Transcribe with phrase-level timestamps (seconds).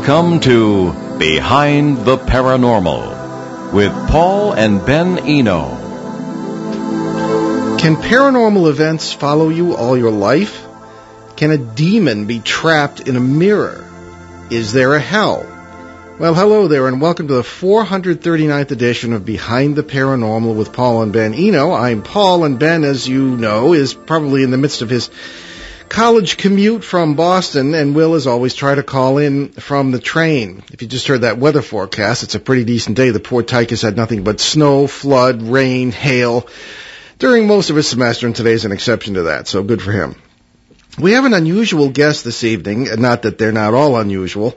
[0.00, 5.76] Welcome to Behind the Paranormal with Paul and Ben Eno.
[7.76, 10.66] Can paranormal events follow you all your life?
[11.36, 13.86] Can a demon be trapped in a mirror?
[14.50, 15.44] Is there a hell?
[16.18, 21.02] Well, hello there, and welcome to the 439th edition of Behind the Paranormal with Paul
[21.02, 21.72] and Ben Eno.
[21.72, 25.10] I'm Paul, and Ben, as you know, is probably in the midst of his
[25.90, 30.62] college commute from Boston, and will, as always, try to call in from the train.
[30.72, 33.10] If you just heard that weather forecast, it's a pretty decent day.
[33.10, 36.48] The poor tyke has had nothing but snow, flood, rain, hail
[37.18, 40.14] during most of his semester, and today's an exception to that, so good for him.
[40.98, 44.56] We have an unusual guest this evening, not that they're not all unusual,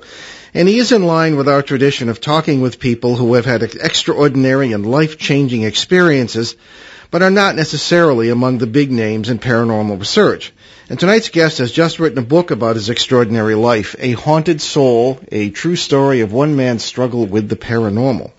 [0.53, 3.63] and he is in line with our tradition of talking with people who have had
[3.63, 6.55] extraordinary and life-changing experiences,
[7.09, 10.53] but are not necessarily among the big names in paranormal research.
[10.89, 15.17] And tonight's guest has just written a book about his extraordinary life, A Haunted Soul,
[15.31, 18.31] a true story of one man's struggle with the paranormal,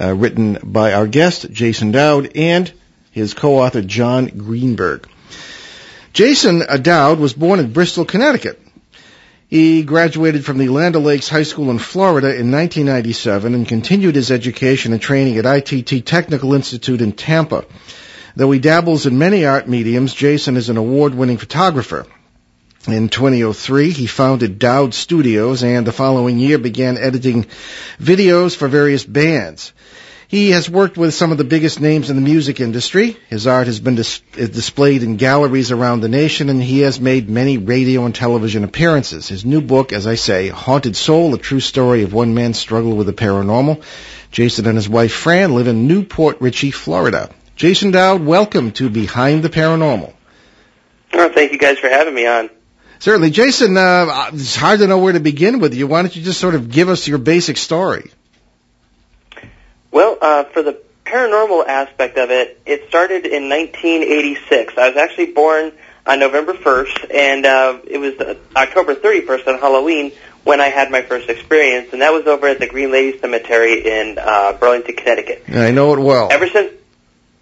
[0.00, 2.72] uh, written by our guest, Jason Dowd, and
[3.12, 5.06] his co-author, John Greenberg.
[6.12, 8.60] Jason Dowd was born in Bristol, Connecticut.
[9.46, 14.32] He graduated from the Land O'Lakes High School in Florida in 1997 and continued his
[14.32, 17.64] education and training at ITT Technical Institute in Tampa.
[18.34, 22.06] Though he dabbles in many art mediums, Jason is an award-winning photographer.
[22.88, 27.46] In 2003, he founded Dowd Studios and the following year began editing
[28.00, 29.72] videos for various bands.
[30.26, 33.18] He has worked with some of the biggest names in the music industry.
[33.28, 37.28] His art has been dis- displayed in galleries around the nation and he has made
[37.28, 39.28] many radio and television appearances.
[39.28, 42.96] His new book, as I say, Haunted Soul, a true story of one man's struggle
[42.96, 43.82] with the paranormal.
[44.30, 47.28] Jason and his wife Fran live in New Port Richey, Florida.
[47.62, 50.12] Jason Dowd, welcome to Behind the Paranormal.
[51.12, 52.50] Oh, thank you guys for having me on.
[52.98, 53.30] Certainly.
[53.30, 55.86] Jason, uh, it's hard to know where to begin with you.
[55.86, 58.10] Why don't you just sort of give us your basic story?
[59.92, 64.76] Well, uh, for the paranormal aspect of it, it started in 1986.
[64.76, 65.70] I was actually born
[66.04, 70.10] on November 1st, and uh, it was October 31st on Halloween
[70.42, 73.86] when I had my first experience, and that was over at the Green Lady Cemetery
[73.86, 75.44] in uh, Burlington, Connecticut.
[75.46, 76.32] I know it well.
[76.32, 76.72] Ever since,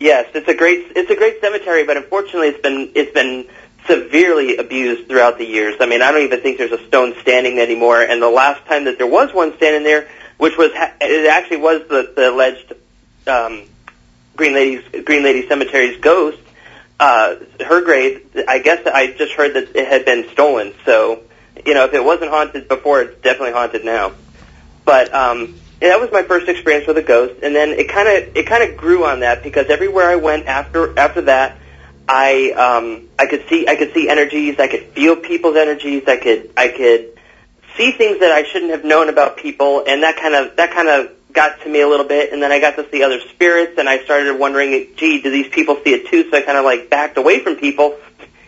[0.00, 3.46] yes, it's a great it's a great cemetery, but unfortunately, it's been it's been
[3.86, 5.76] severely abused throughout the years.
[5.80, 8.02] I mean, I don't even think there's a stone standing anymore.
[8.02, 11.82] And the last time that there was one standing there, which was it actually was
[11.88, 12.72] the, the alleged
[13.26, 13.64] um,
[14.36, 16.38] Green Lady's Green Lady Cemetery's ghost.
[16.98, 20.74] Uh, her grave, I guess I just heard that it had been stolen.
[20.84, 21.22] So,
[21.64, 24.12] you know, if it wasn't haunted before, it's definitely haunted now.
[24.84, 28.08] But um, yeah, that was my first experience with a ghost, and then it kind
[28.08, 31.56] of it kind of grew on that because everywhere I went after after that,
[32.08, 36.16] I um, I could see I could see energies, I could feel people's energies, I
[36.18, 37.18] could I could
[37.76, 40.88] see things that I shouldn't have known about people, and that kind of that kind
[40.88, 42.32] of got to me a little bit.
[42.32, 45.48] And then I got to see other spirits, and I started wondering, gee, do these
[45.48, 46.28] people see it too?
[46.30, 47.96] So I kind of like backed away from people.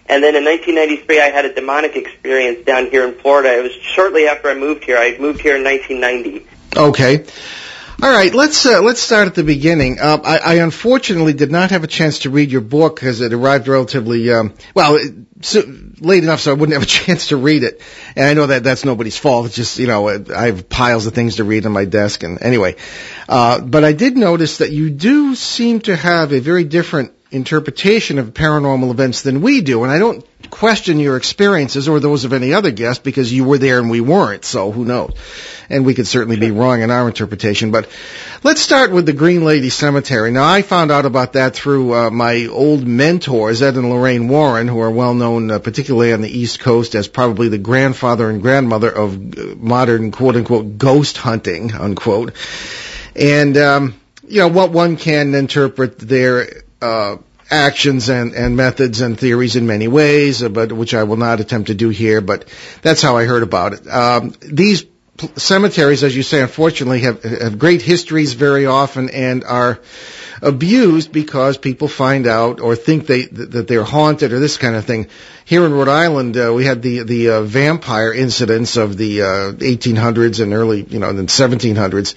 [0.06, 3.56] And then in 1993, I had a demonic experience down here in Florida.
[3.56, 4.98] It was shortly after I moved here.
[4.98, 6.46] I moved here in 1990.
[6.76, 7.24] Okay.
[8.02, 10.00] All right, let's uh, let's start at the beginning.
[10.00, 13.32] Uh, I, I, unfortunately did not have a chance to read your book because it
[13.32, 14.98] arrived relatively um, well
[15.40, 15.62] so,
[16.00, 17.80] late enough, so I wouldn't have a chance to read it.
[18.16, 19.46] And I know that that's nobody's fault.
[19.46, 22.42] It's just you know I have piles of things to read on my desk, and
[22.42, 22.74] anyway.
[23.28, 28.18] Uh, but I did notice that you do seem to have a very different interpretation
[28.18, 32.32] of paranormal events than we do, and I don't question your experiences or those of
[32.32, 35.14] any other guest because you were there and we weren't, so who knows.
[35.70, 37.70] And we could certainly be wrong in our interpretation.
[37.70, 37.88] But
[38.42, 40.30] let's start with the Green Lady Cemetery.
[40.30, 44.68] Now, I found out about that through uh, my old mentors, Ed and Lorraine Warren,
[44.68, 48.42] who are well known, uh, particularly on the East Coast, as probably the grandfather and
[48.42, 52.34] grandmother of uh, modern quote unquote ghost hunting, unquote.
[53.16, 57.16] And, um, you know, what one can interpret their uh,
[57.50, 61.40] actions and, and methods and theories in many ways, uh, but which I will not
[61.40, 62.20] attempt to do here.
[62.20, 62.48] But
[62.82, 63.86] that's how I heard about it.
[63.86, 64.84] Um, these
[65.36, 69.80] cemeteries, as you say, unfortunately have have great histories very often and are
[70.42, 74.84] abused because people find out or think they that they're haunted or this kind of
[74.84, 75.06] thing.
[75.44, 79.26] Here in Rhode Island, uh, we had the the uh, vampire incidents of the uh,
[79.52, 82.16] 1800s and early, you know, the 1700s,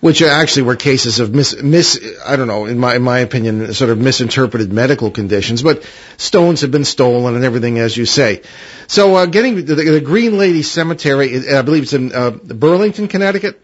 [0.00, 3.72] which actually were cases of mis, mis I don't know, in my in my opinion,
[3.74, 5.62] sort of misinterpreted medical conditions.
[5.62, 8.42] But stones have been stolen and everything, as you say.
[8.88, 13.62] So, uh, getting the, the Green Lady Cemetery, I believe it's in uh, Burlington, Connecticut.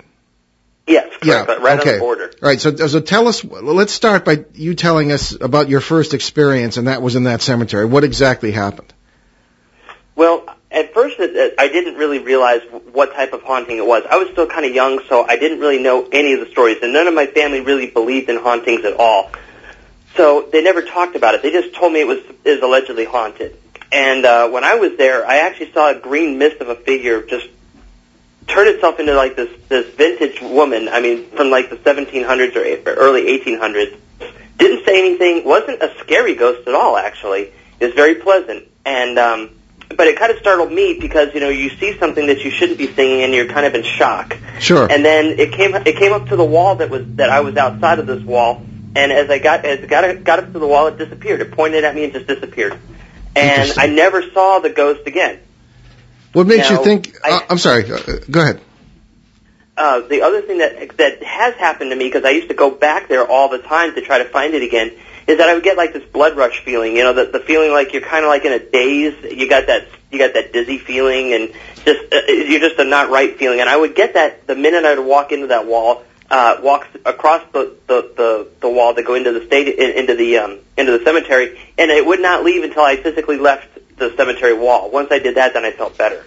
[0.87, 1.91] Yes, correct, yeah, but right okay.
[1.91, 2.25] on the border.
[2.25, 6.13] All right, so, so tell us, let's start by you telling us about your first
[6.13, 7.85] experience, and that was in that cemetery.
[7.85, 8.93] What exactly happened?
[10.17, 12.63] Well, at first unfortunate that I didn't really realize
[12.93, 14.05] what type of haunting it was.
[14.09, 16.79] I was still kind of young, so I didn't really know any of the stories,
[16.83, 19.31] and none of my family really believed in hauntings at all.
[20.17, 21.43] So they never talked about it.
[21.43, 23.57] They just told me it was is allegedly haunted.
[23.91, 27.23] And uh, when I was there, I actually saw a green mist of a figure
[27.23, 27.47] just
[28.47, 30.89] turn itself into like this this vintage woman.
[30.89, 33.99] I mean, from like the 1700s or or early 1800s.
[34.59, 35.45] Didn't say anything.
[35.45, 36.97] wasn't a scary ghost at all.
[36.97, 38.69] Actually, it was very pleasant.
[38.85, 39.51] And um,
[39.97, 42.79] but it kind of startled me because you know you see something that you shouldn't
[42.79, 44.37] be seeing and you're kind of in shock.
[44.61, 44.91] Sure.
[44.91, 47.57] And then it came it came up to the wall that was that I was
[47.57, 48.65] outside of this wall,
[48.97, 51.41] and as I got as it got got up to the wall, it disappeared.
[51.41, 52.79] It pointed at me and just disappeared.
[53.35, 55.41] And I never saw the ghost again.
[56.33, 57.17] What makes Now, you think?
[57.25, 57.91] I- uh, I'm sorry.
[57.91, 57.99] Uh,
[58.31, 58.61] go ahead.
[59.77, 62.71] Uh, the other thing that that has happened to me because I used to go
[62.71, 64.93] back there all the time to try to find it again
[65.27, 66.97] is that I would get like this blood rush feeling.
[66.97, 69.15] You know, the, the feeling like you're kind of like in a daze.
[69.35, 71.53] You got that you got that dizzy feeling and
[71.85, 73.61] just uh, you're just a not right feeling.
[73.61, 76.87] And I would get that the minute I would walk into that wall, uh, walk
[77.07, 80.59] across the, the the the wall to go into the state in, into the um,
[80.77, 84.91] into the cemetery, and it would not leave until I physically left the cemetery wall.
[84.91, 86.25] Once I did that, then I felt better.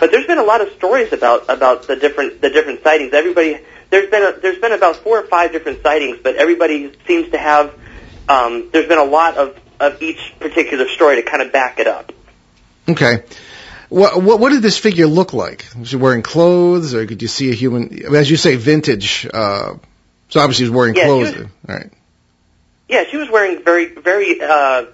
[0.00, 3.12] But there's been a lot of stories about about the different the different sightings.
[3.12, 3.60] Everybody
[3.90, 7.38] there's been a, there's been about four or five different sightings, but everybody seems to
[7.38, 7.72] have
[8.28, 11.86] um, there's been a lot of of each particular story to kind of back it
[11.86, 12.12] up.
[12.88, 13.22] Okay.
[13.88, 15.66] What, what what did this figure look like?
[15.78, 18.14] Was she wearing clothes, or could you see a human?
[18.14, 19.26] As you say, vintage.
[19.32, 19.74] Uh,
[20.30, 21.36] so obviously, he was wearing Yeah, clothes.
[21.36, 21.90] was- All right.
[22.88, 24.40] Yeah, she was wearing very very.
[24.40, 24.86] Uh,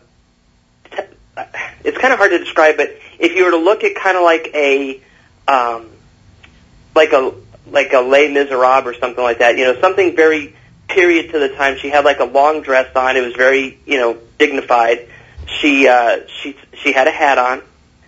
[1.84, 4.22] it's kind of hard to describe, but if you were to look at kind of
[4.22, 5.00] like a
[5.48, 5.90] um,
[6.94, 7.32] like a
[7.70, 10.54] like a Les Miserables or something like that, you know, something very
[10.90, 11.78] period to the time.
[11.78, 13.16] She had like a long dress on.
[13.16, 15.08] It was very you know dignified.
[15.46, 17.62] She uh, she she had a hat on,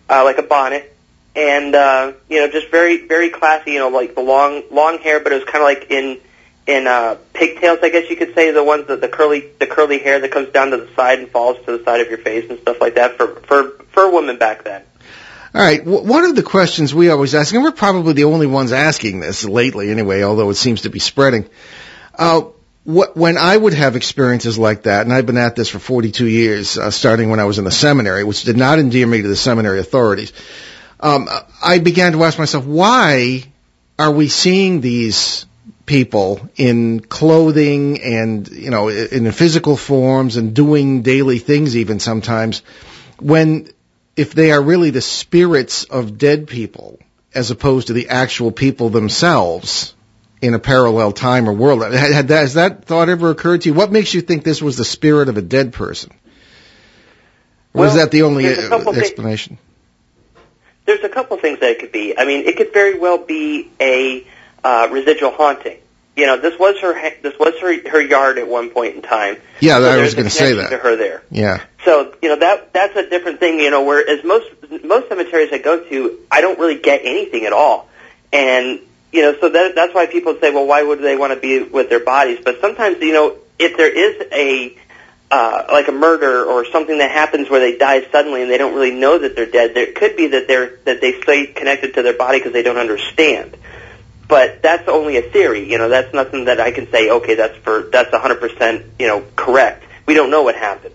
[0.08, 0.94] uh, like a bonnet,
[1.34, 3.72] and uh, you know just very very classy.
[3.72, 6.20] You know, like the long long hair, but it was kind of like in
[6.66, 9.98] in uh, pigtails, I guess you could say, the ones that the curly the curly
[9.98, 12.48] hair that comes down to the side and falls to the side of your face
[12.48, 14.82] and stuff like that for for for a woman back then.
[15.54, 15.84] All right.
[15.84, 19.44] One of the questions we always ask, and we're probably the only ones asking this
[19.44, 21.46] lately, anyway, although it seems to be spreading.
[22.14, 22.44] Uh,
[22.84, 26.26] what, when I would have experiences like that, and I've been at this for 42
[26.26, 29.28] years, uh, starting when I was in the seminary, which did not endear me to
[29.28, 30.32] the seminary authorities,
[31.00, 31.28] um,
[31.62, 33.44] I began to ask myself, why
[33.98, 35.44] are we seeing these
[35.86, 42.62] people in clothing and, you know, in physical forms and doing daily things even sometimes,
[43.18, 43.68] when
[44.16, 46.98] if they are really the spirits of dead people
[47.34, 49.94] as opposed to the actual people themselves
[50.40, 51.80] in a parallel time or world.
[51.82, 53.74] That, has that thought ever occurred to you?
[53.74, 56.12] What makes you think this was the spirit of a dead person?
[57.72, 59.58] Well, that the only uh, things- explanation?
[60.84, 62.18] There's a couple things that it could be.
[62.18, 64.26] I mean, it could very well be a
[64.64, 65.78] uh, residual haunting.
[66.14, 69.02] You know, this was her ha- this was her her yard at one point in
[69.02, 69.38] time.
[69.60, 70.68] Yeah, So I was going to say that.
[70.70, 71.22] to her there.
[71.30, 71.64] Yeah.
[71.84, 73.60] So you know that that's a different thing.
[73.60, 74.46] You know, whereas most
[74.84, 77.88] most cemeteries I go to, I don't really get anything at all,
[78.32, 78.80] and
[79.10, 81.62] you know, so that that's why people say, well, why would they want to be
[81.62, 82.38] with their bodies?
[82.44, 84.76] But sometimes, you know, if there is a
[85.30, 88.74] uh, like a murder or something that happens where they die suddenly and they don't
[88.74, 92.02] really know that they're dead, there could be that they're that they stay connected to
[92.02, 93.56] their body because they don't understand.
[94.32, 95.90] But that's only a theory, you know.
[95.90, 97.10] That's nothing that I can say.
[97.10, 99.84] Okay, that's for that's 100% you know correct.
[100.06, 100.94] We don't know what happened.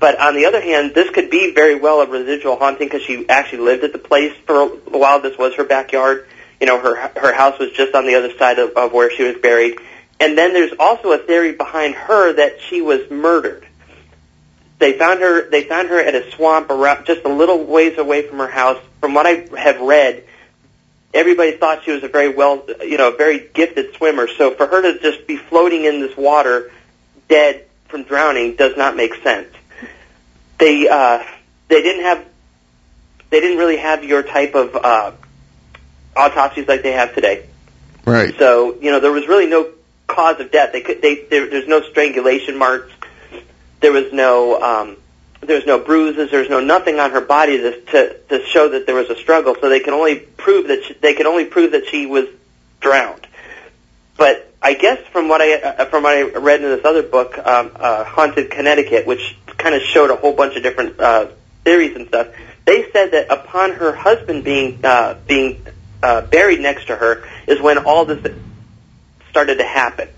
[0.00, 3.28] But on the other hand, this could be very well a residual haunting because she
[3.28, 4.66] actually lived at the place for a
[4.98, 5.20] while.
[5.20, 6.26] This was her backyard.
[6.60, 9.22] You know, her her house was just on the other side of, of where she
[9.22, 9.78] was buried.
[10.18, 13.64] And then there's also a theory behind her that she was murdered.
[14.80, 15.48] They found her.
[15.48, 18.82] They found her at a swamp around just a little ways away from her house.
[19.00, 20.24] From what I have read,
[21.14, 24.28] everybody thought she was a very well, you know, a very gifted swimmer.
[24.28, 26.70] So for her to just be floating in this water,
[27.28, 29.48] dead from drowning, does not make sense.
[30.58, 31.24] They uh,
[31.68, 32.24] they didn't have
[33.30, 35.12] they didn't really have your type of uh,
[36.16, 37.46] autopsies like they have today.
[38.04, 38.36] Right.
[38.38, 39.70] So you know there was really no
[40.06, 40.72] cause of death.
[40.72, 42.92] They could they there, there's no strangulation marks.
[43.80, 44.96] There was no um,
[45.46, 46.30] there was no bruises.
[46.30, 49.56] There's no nothing on her body to, to to show that there was a struggle.
[49.60, 52.26] So they can only prove that she, they can only prove that she was
[52.80, 53.26] drowned.
[54.16, 57.36] But I guess from what I uh, from what I read in this other book,
[57.38, 61.28] um, uh, Haunted Connecticut, which kind of showed a whole bunch of different uh,
[61.64, 62.28] theories and stuff,
[62.64, 65.66] they said that upon her husband being uh, being
[66.02, 68.34] uh, buried next to her is when all this
[69.30, 70.08] started to happen.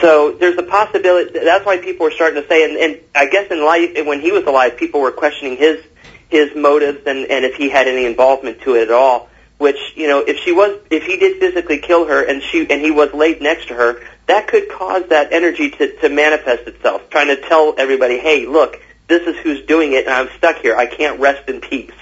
[0.00, 1.38] So there's a possibility.
[1.38, 4.32] That's why people were starting to say, and, and I guess in life, when he
[4.32, 5.84] was alive, people were questioning his
[6.28, 9.28] his motives and and if he had any involvement to it at all.
[9.56, 12.80] Which you know, if she was, if he did physically kill her and she and
[12.80, 17.08] he was laid next to her, that could cause that energy to to manifest itself,
[17.08, 20.76] trying to tell everybody, hey, look, this is who's doing it, and I'm stuck here.
[20.76, 21.92] I can't rest in peace.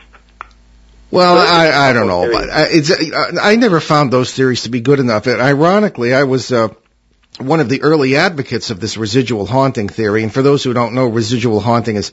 [1.11, 2.27] Well, I, I don't know.
[2.33, 2.91] But I, it's,
[3.39, 5.27] I never found those theories to be good enough.
[5.27, 6.69] And ironically, I was uh,
[7.39, 10.23] one of the early advocates of this residual haunting theory.
[10.23, 12.13] And for those who don't know, residual haunting is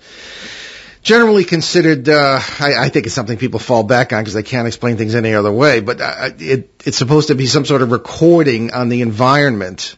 [1.01, 4.67] generally considered, uh, I, I think it's something people fall back on because they can't
[4.67, 5.81] explain things any other way.
[5.81, 9.97] But uh, it, it's supposed to be some sort of recording on the environment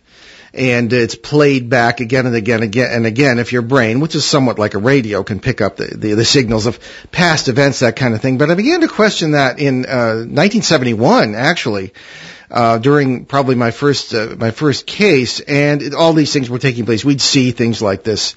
[0.53, 3.39] and it's played back again and again, again and again.
[3.39, 6.25] If your brain, which is somewhat like a radio, can pick up the, the, the
[6.25, 6.79] signals of
[7.11, 8.37] past events, that kind of thing.
[8.37, 11.93] But I began to question that in uh, 1971, actually.
[12.51, 16.59] Uh, during probably my first uh, my first case, and it, all these things were
[16.59, 17.05] taking place.
[17.05, 18.35] We'd see things like this,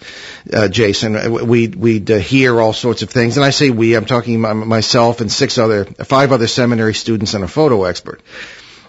[0.52, 1.48] uh, Jason.
[1.48, 3.96] We'd we'd uh, hear all sorts of things, and I say we.
[3.96, 8.22] I'm talking myself and six other, five other seminary students and a photo expert.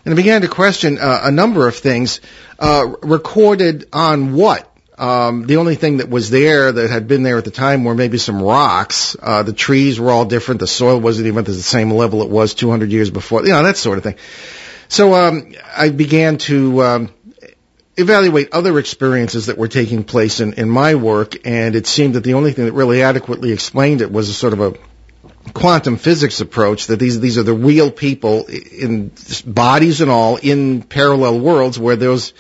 [0.05, 2.21] And I began to question uh, a number of things
[2.59, 4.71] uh, recorded on what?
[4.97, 7.95] Um, the only thing that was there that had been there at the time were
[7.95, 9.17] maybe some rocks.
[9.19, 10.59] Uh, the trees were all different.
[10.59, 13.41] The soil wasn't even at the same level it was 200 years before.
[13.43, 14.15] You know, that sort of thing.
[14.87, 17.13] So um, I began to um,
[17.97, 22.23] evaluate other experiences that were taking place in, in my work, and it seemed that
[22.23, 24.73] the only thing that really adequately explained it was a sort of a
[25.53, 29.11] quantum physics approach that these these are the real people in
[29.45, 32.33] bodies and all in parallel worlds where those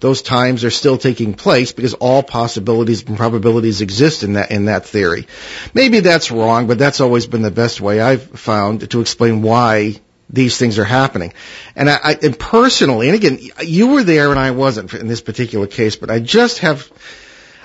[0.00, 4.66] those times are still taking place because all possibilities and probabilities exist in that in
[4.66, 5.26] that theory.
[5.74, 9.96] Maybe that's wrong, but that's always been the best way I've found to explain why
[10.32, 11.34] these things are happening.
[11.76, 15.20] And I, I and personally, and again, you were there and I wasn't in this
[15.20, 16.90] particular case, but I just have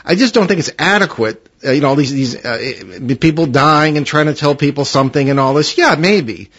[0.04, 1.46] I just don't think it's adequate.
[1.64, 5.30] Uh, you know, all these these uh, people dying and trying to tell people something
[5.30, 5.78] and all this.
[5.78, 6.50] Yeah, maybe.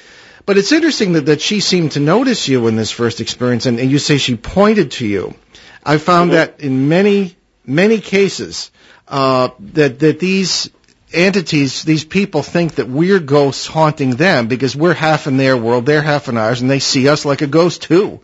[0.44, 3.78] But it's interesting that, that she seemed to notice you in this first experience, and,
[3.78, 5.34] and you say she pointed to you.
[5.84, 6.36] I found mm-hmm.
[6.36, 8.70] that in many many cases
[9.08, 10.70] uh, that that these
[11.12, 15.86] entities, these people think that we're ghosts haunting them because we're half in their world,
[15.86, 18.20] they're half in ours, and they see us like a ghost too.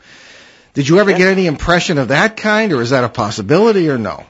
[0.75, 3.99] Did you ever get any impression of that kind, or is that a possibility, or
[3.99, 4.27] no?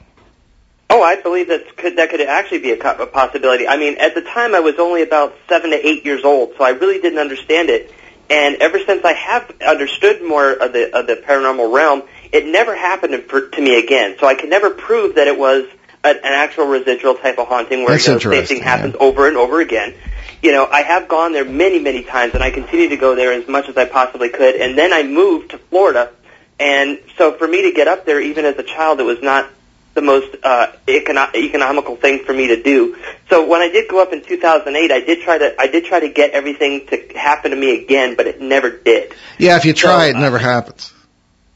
[0.89, 3.67] Oh, I believe that could that could actually be a, a possibility.
[3.67, 6.63] I mean, at the time I was only about seven to eight years old, so
[6.63, 7.91] I really didn't understand it.
[8.29, 12.75] And ever since I have understood more of the of the paranormal realm, it never
[12.75, 14.17] happened to, me again.
[14.19, 15.65] So I can never prove that it was
[16.11, 19.05] an actual residual type of haunting where you know, the same thing happens yeah.
[19.05, 19.95] over and over again.
[20.41, 23.31] You know, I have gone there many, many times, and I continue to go there
[23.33, 24.55] as much as I possibly could.
[24.55, 26.11] And then I moved to Florida,
[26.59, 29.49] and so for me to get up there, even as a child, it was not
[29.95, 32.97] the most uh, econo- economical thing for me to do.
[33.29, 36.01] So when I did go up in 2008, I did try to I did try
[36.01, 39.13] to get everything to happen to me again, but it never did.
[39.39, 40.93] Yeah, if you try, so, it never happens.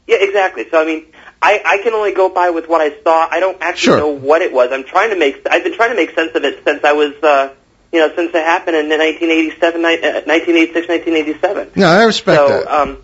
[0.06, 0.68] Yeah, exactly.
[0.70, 1.06] So I mean,
[1.42, 3.28] I I can only go by with what I saw.
[3.30, 3.96] I don't actually sure.
[3.98, 4.70] know what it was.
[4.72, 7.14] I'm trying to make I've been trying to make sense of it since I was.
[7.22, 7.54] uh
[7.92, 11.72] you know, since it happened in 1987, 1986, 1987.
[11.74, 12.68] No, I respect so, that.
[12.68, 12.98] Um,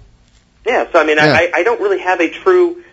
[0.65, 1.27] yeah, so I mean, yeah.
[1.27, 2.85] I, I don't really have a true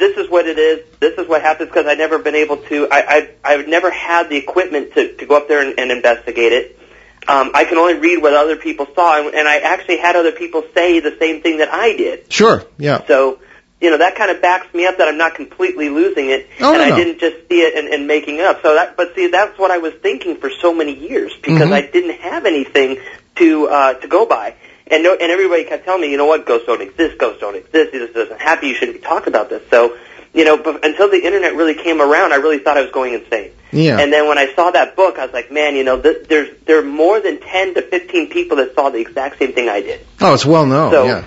[0.00, 0.84] this is what it is.
[0.98, 2.88] This is what happens because I've never been able to.
[2.90, 6.52] I, I I've never had the equipment to to go up there and, and investigate
[6.52, 6.78] it.
[7.28, 10.32] Um, I can only read what other people saw, and, and I actually had other
[10.32, 12.32] people say the same thing that I did.
[12.32, 12.64] Sure.
[12.78, 13.06] Yeah.
[13.06, 13.38] So
[13.80, 16.72] you know that kind of backs me up that I'm not completely losing it, oh,
[16.72, 16.96] and no, I no.
[16.96, 18.62] didn't just see it and, and making up.
[18.62, 21.72] So that, but see, that's what I was thinking for so many years because Mhm.
[21.72, 22.98] I didn't have anything
[23.36, 24.54] to uh, to go by.
[24.86, 27.54] And no, and everybody kept telling me, you know what, ghosts don't exist, ghosts don't
[27.56, 29.62] exist, this doesn't happen, you shouldn't be talking about this.
[29.70, 29.96] So
[30.32, 33.14] you know, but until the internet really came around, I really thought I was going
[33.14, 33.50] insane.
[33.72, 33.98] Yeah.
[33.98, 36.50] And then when I saw that book, I was like, man, you know, th- there's
[36.66, 39.80] there are more than ten to fifteen people that saw the exact same thing I
[39.80, 40.00] did.
[40.20, 40.90] Oh, it's well known.
[40.92, 41.24] So- yeah.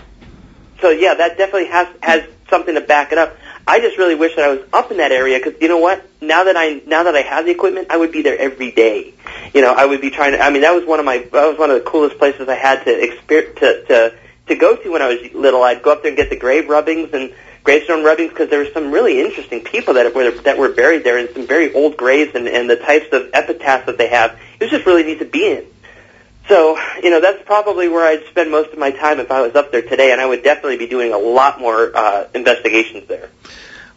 [0.82, 3.36] So yeah, that definitely has has something to back it up.
[3.66, 6.06] I just really wish that I was up in that area because you know what?
[6.22, 9.14] Now that I now that I have the equipment, I would be there every day.
[9.54, 10.40] You know, I would be trying to.
[10.40, 12.56] I mean, that was one of my that was one of the coolest places I
[12.56, 14.16] had to exper- to to
[14.50, 15.64] to go to when I was little.
[15.64, 17.34] I'd go up there and get the grave rubbings and
[17.64, 21.18] gravestone rubbings because there were some really interesting people that were that were buried there
[21.18, 24.38] in some very old graves and and the types of epitaphs that they have.
[24.60, 25.66] It was just really neat to be in.
[26.48, 29.56] So, you know, that's probably where I'd spend most of my time if I was
[29.56, 33.30] up there today, and I would definitely be doing a lot more uh, investigations there.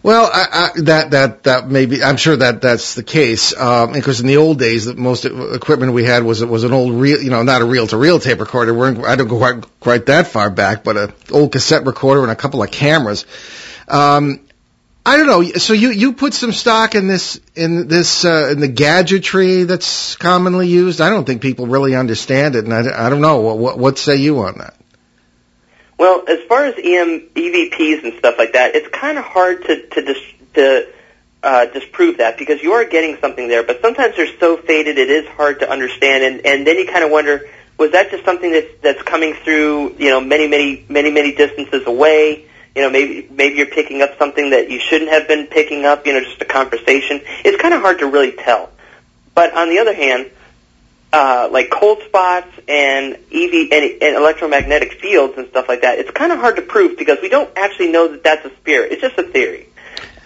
[0.03, 3.57] Well, I, I, that that that maybe I'm sure that that's the case.
[3.57, 6.95] Um, because in the old days, the most equipment we had was was an old
[6.95, 8.73] reel, you know, not a reel to reel tape recorder.
[8.73, 12.31] We're, I don't go quite quite that far back, but an old cassette recorder and
[12.31, 13.27] a couple of cameras.
[13.89, 14.46] Um,
[15.07, 15.43] I don't know.
[15.53, 20.17] So you you put some stock in this in this uh, in the gadgetry that's
[20.17, 21.01] commonly used.
[21.01, 23.39] I don't think people really understand it, and I, I don't know.
[23.39, 24.75] What, what say you on that?
[25.97, 29.87] Well, as far as EM EVPs and stuff like that, it's kind of hard to
[29.87, 30.19] to dis,
[30.55, 30.89] to
[31.45, 35.09] uh, disprove that because you are getting something there, but sometimes they're so faded it
[35.09, 37.49] is hard to understand, and and then you kind of wonder
[37.79, 41.87] was that just something that's that's coming through you know many many many many distances
[41.87, 45.87] away you know maybe maybe you're picking up something that you shouldn't have been picking
[45.87, 47.23] up you know just a conversation.
[47.45, 48.71] It's kind of hard to really tell.
[49.35, 50.31] But on the other hand
[51.13, 56.11] uh, like cold spots and EV and, and electromagnetic fields and stuff like that it's
[56.11, 58.93] kind of hard to prove because we don't actually know that that's a spirit.
[58.93, 59.69] It's just a theory.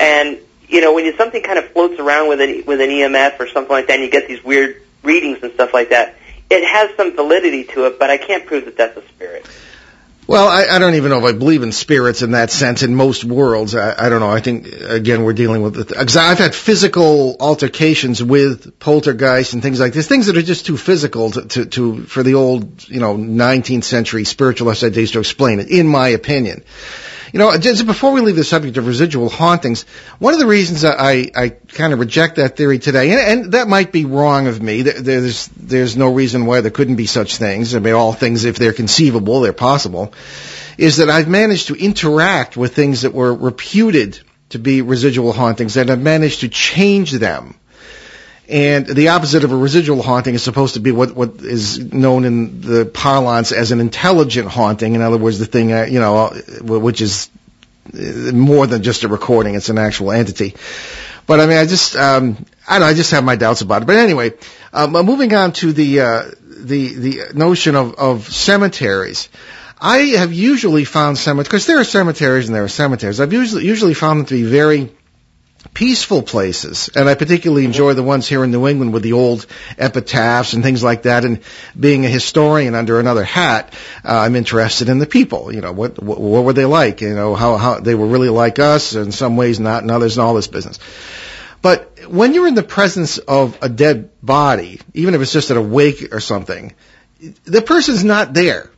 [0.01, 0.39] And
[0.69, 3.47] you know when you, something kind of floats around with an with an EMF or
[3.47, 6.17] something like that and you get these weird readings and stuff like that
[6.51, 9.47] it has some validity to it, but I can't prove that that's a spirit.
[10.31, 12.85] Well, I, I don't even know if I believe in spirits in that sense.
[12.85, 14.31] In most worlds, I, I don't know.
[14.31, 15.89] I think again we're dealing with.
[15.89, 20.67] Because I've had physical altercations with poltergeists and things like this, things that are just
[20.67, 25.19] too physical to, to, to for the old, you know, 19th century spiritualist ideas to
[25.19, 25.69] explain it.
[25.69, 26.63] In my opinion,
[27.33, 29.83] you know, just before we leave the subject of residual hauntings,
[30.19, 33.69] one of the reasons I, I kind of reject that theory today, and, and that
[33.69, 34.83] might be wrong of me.
[34.83, 37.75] There's there's no reason why there couldn't be such things.
[37.75, 40.13] I mean, all things, if they're conceivable, they're possible.
[40.77, 44.19] Is that I've managed to interact with things that were reputed
[44.51, 47.60] to be residual hauntings, and I've managed to change them
[48.51, 52.25] and the opposite of a residual haunting is supposed to be what, what is known
[52.25, 54.97] in the parlance as an intelligent haunting.
[54.97, 57.31] In other words, the thing, uh, you know, uh, which is
[57.95, 59.55] uh, more than just a recording.
[59.55, 60.57] It's an actual entity.
[61.29, 63.83] But I mean, I just, um, I don't know, I just have my doubts about
[63.83, 63.87] it.
[63.87, 64.33] But anyway,
[64.73, 69.29] um, moving on to the, uh, the, the notion of, of cemeteries.
[69.81, 73.21] I have usually found cemeteries, because there are cemeteries and there are cemeteries.
[73.21, 74.91] I've usually, usually found them to be very
[75.75, 76.91] peaceful places.
[76.95, 79.47] And I particularly enjoy the ones here in New England with the old
[79.79, 81.25] epitaphs and things like that.
[81.25, 81.41] And
[81.79, 83.73] being a historian under another hat,
[84.05, 85.53] uh, I'm interested in the people.
[85.53, 87.01] You know, what, what, what were they like?
[87.01, 90.17] You know, how, how they were really like us in some ways, not in others,
[90.17, 90.79] and all this business.
[91.63, 95.57] But when you're in the presence of a dead body, even if it's just at
[95.57, 96.75] a wake or something,
[97.45, 98.71] the person's not there.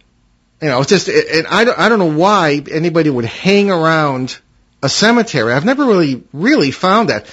[0.61, 4.39] You know, it's just, and I don't, I don't know why anybody would hang around
[4.83, 5.53] a cemetery.
[5.53, 7.27] I've never really, really found that.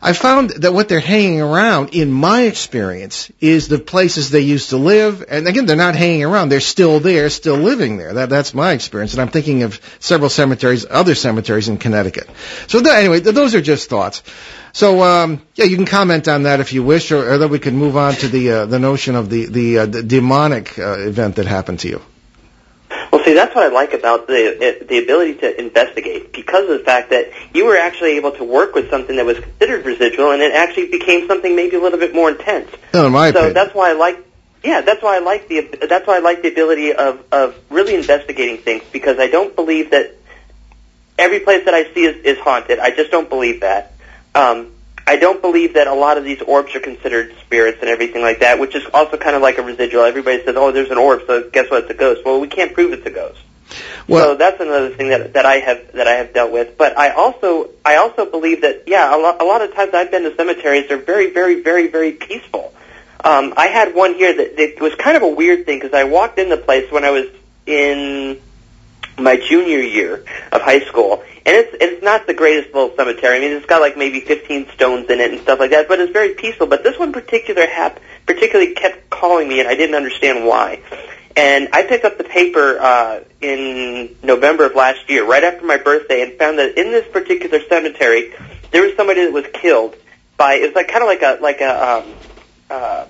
[0.00, 4.70] I found that what they're hanging around, in my experience, is the places they used
[4.70, 5.24] to live.
[5.28, 8.14] And again, they're not hanging around; they're still there, still living there.
[8.14, 9.12] That, that's my experience.
[9.12, 12.28] And I'm thinking of several cemeteries, other cemeteries in Connecticut.
[12.68, 14.22] So th- anyway, th- those are just thoughts.
[14.72, 17.58] So um, yeah, you can comment on that if you wish, or, or then we
[17.58, 20.98] can move on to the uh, the notion of the the, uh, the demonic uh,
[20.98, 22.00] event that happened to you.
[23.12, 26.84] Well, see, that's what I like about the the ability to investigate because of the
[26.84, 30.42] fact that you were actually able to work with something that was considered residual, and
[30.42, 32.70] it actually became something maybe a little bit more intense.
[32.94, 33.54] No, in my so opinion.
[33.54, 34.24] that's why I like.
[34.62, 37.94] Yeah, that's why I like the that's why I like the ability of of really
[37.94, 40.14] investigating things because I don't believe that
[41.18, 42.78] every place that I see is, is haunted.
[42.78, 43.92] I just don't believe that.
[44.34, 44.72] Um,
[45.08, 48.40] I don't believe that a lot of these orbs are considered spirits and everything like
[48.40, 50.04] that, which is also kind of like a residual.
[50.04, 51.84] Everybody says, "Oh, there's an orb, so guess what?
[51.84, 53.40] It's a ghost." Well, we can't prove it's a ghost.
[54.06, 56.76] Well, so that's another thing that that I have that I have dealt with.
[56.76, 60.10] But I also I also believe that yeah, a lot, a lot of times I've
[60.10, 60.88] been to cemeteries.
[60.88, 62.74] They're very very very very peaceful.
[63.24, 66.04] Um, I had one here that it was kind of a weird thing because I
[66.04, 67.26] walked in the place when I was
[67.64, 68.40] in
[69.18, 73.36] my junior year of high school, and it's it's not the greatest little cemetery.
[73.36, 76.00] I mean, it's got like maybe 15 stones in it and stuff like that, but
[76.00, 76.66] it's very peaceful.
[76.66, 80.82] But this one particular hap particularly kept calling me, and I didn't understand why.
[81.36, 85.76] And I picked up the paper uh, in November of last year, right after my
[85.76, 88.34] birthday, and found that in this particular cemetery,
[88.72, 89.94] there was somebody that was killed
[90.36, 90.54] by.
[90.54, 92.14] It was like kind of like a like a um,
[92.70, 93.06] uh,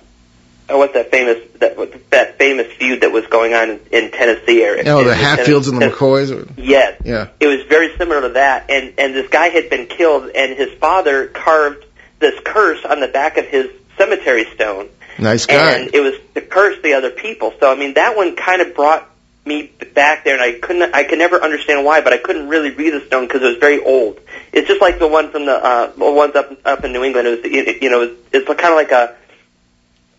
[0.77, 1.77] what's that famous that
[2.11, 4.83] that famous feud that was going on in, in Tennessee area?
[4.87, 6.31] Oh, the Hatfields and the McCoys.
[6.31, 7.01] Or, Yes.
[7.03, 7.29] yeah.
[7.39, 10.71] It was very similar to that, and and this guy had been killed, and his
[10.79, 11.85] father carved
[12.19, 15.77] this curse on the back of his cemetery stone, Nice guy.
[15.79, 17.53] and it was to curse the other people.
[17.59, 19.09] So I mean, that one kind of brought
[19.45, 22.69] me back there, and I couldn't, I could never understand why, but I couldn't really
[22.71, 24.19] read the stone because it was very old.
[24.51, 27.27] It's just like the one from the uh, the ones up up in New England.
[27.27, 29.15] It was, you you know, it's, it's kind of like a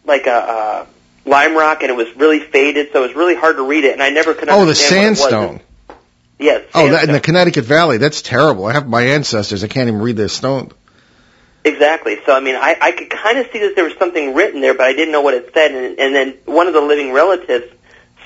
[0.04, 0.32] like a.
[0.32, 0.86] Uh,
[1.26, 3.92] Lime rock, and it was really faded, so it was really hard to read it,
[3.92, 5.42] and I never could oh, the understand what it was.
[5.50, 5.60] sandstone.
[6.38, 6.64] Yes.
[6.74, 7.98] Oh, that in the Connecticut Valley.
[7.98, 8.64] That's terrible.
[8.64, 9.62] I have my ancestors.
[9.62, 10.72] I can't even read their stone.
[11.62, 12.16] Exactly.
[12.24, 14.72] So I mean, I, I could kind of see that there was something written there,
[14.72, 15.72] but I didn't know what it said.
[15.72, 17.66] And, and then one of the living relatives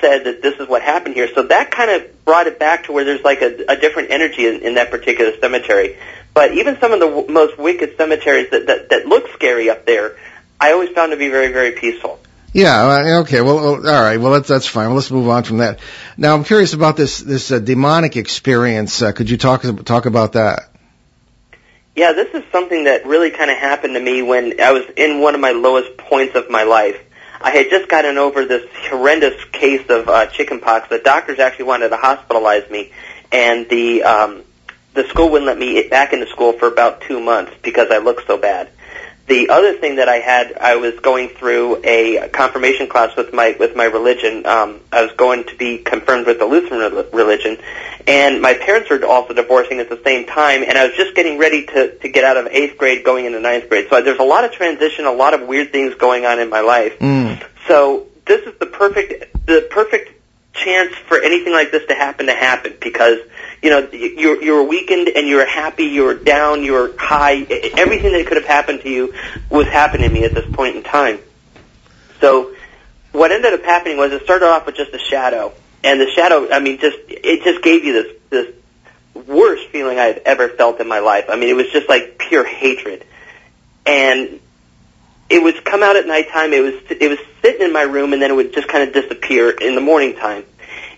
[0.01, 1.29] said that this is what happened here.
[1.35, 4.47] So that kind of brought it back to where there's like a, a different energy
[4.47, 5.99] in, in that particular cemetery.
[6.33, 9.85] But even some of the w- most wicked cemeteries that, that that look scary up
[9.85, 10.17] there,
[10.61, 12.21] I always found to be very very peaceful.
[12.55, 12.87] Yeah.
[12.87, 13.41] uh, Okay.
[13.41, 14.19] Well, well, all right.
[14.19, 14.87] Well, that's that's fine.
[14.87, 15.81] Well, let's move on from that.
[16.17, 19.03] Now, I'm curious about this this uh, demonic experience.
[19.03, 20.71] Uh, could you talk talk about that?
[21.97, 25.21] Yeah, this is something that really kind of happened to me when I was in
[25.21, 27.01] one of my lowest points of my life.
[27.41, 30.89] I had just gotten over this horrendous case of uh, chickenpox.
[30.89, 32.93] The doctors actually wanted to hospitalize me,
[33.31, 34.45] and the um,
[34.95, 38.27] the school wouldn't let me back into school for about two months because I looked
[38.27, 38.71] so bad.
[39.27, 43.57] The other thing that I had, I was going through a confirmation class with my
[43.59, 44.45] with my religion.
[44.45, 47.57] Um, I was going to be confirmed with the Lutheran rel- religion,
[48.07, 50.63] and my parents were also divorcing at the same time.
[50.63, 53.41] And I was just getting ready to to get out of eighth grade, going into
[53.41, 53.87] ninth grade.
[53.89, 56.61] So there's a lot of transition, a lot of weird things going on in my
[56.61, 56.99] life.
[56.99, 57.43] Mm.
[57.67, 60.11] So this is the perfect the perfect
[60.53, 63.19] chance for anything like this to happen to happen because
[63.65, 67.41] you know you're you're weakened and you're happy, you're down, you're high.
[67.79, 69.15] Everything that could have happened to you
[69.49, 71.19] was happening to me at this point in time.
[72.21, 72.55] So
[73.13, 76.53] what ended up happening was it started off with just a shadow, and the shadow,
[76.53, 78.55] I mean, just it just gave you this this
[79.27, 81.25] worst feeling I've ever felt in my life.
[81.31, 83.03] I mean, it was just like pure hatred,
[83.87, 84.41] and
[85.31, 86.53] it would come out at nighttime.
[86.53, 88.93] It was it was sitting in my room, and then it would just kind of
[88.93, 90.45] disappear in the morning time.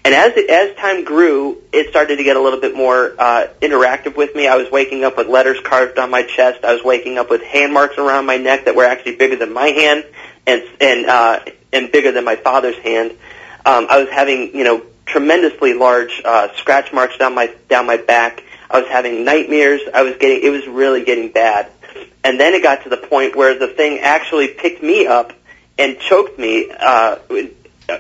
[0.07, 3.49] And as it, as time grew, it started to get a little bit more uh,
[3.61, 4.47] interactive with me.
[4.47, 6.65] I was waking up with letters carved on my chest.
[6.65, 9.53] I was waking up with hand marks around my neck that were actually bigger than
[9.53, 10.05] my hand
[10.47, 11.41] and and uh,
[11.73, 13.11] and bigger than my father's hand.
[13.65, 17.97] Um, I was having you know tremendously large uh, scratch marks down my down my
[17.97, 18.45] back.
[18.71, 19.81] I was having nightmares.
[19.93, 21.69] I was getting it was really getting bad.
[22.23, 25.33] And then it got to the point where the thing actually picked me up
[25.77, 27.17] and choked me uh,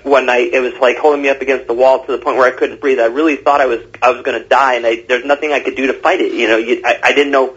[0.02, 0.52] one night.
[0.52, 2.80] It was like holding me up against the wall to the point where I couldn't
[2.80, 2.98] breathe.
[2.98, 5.60] I really thought I was I was going to die, and I, there's nothing I
[5.60, 6.32] could do to fight it.
[6.32, 7.56] You know, you, I, I didn't know.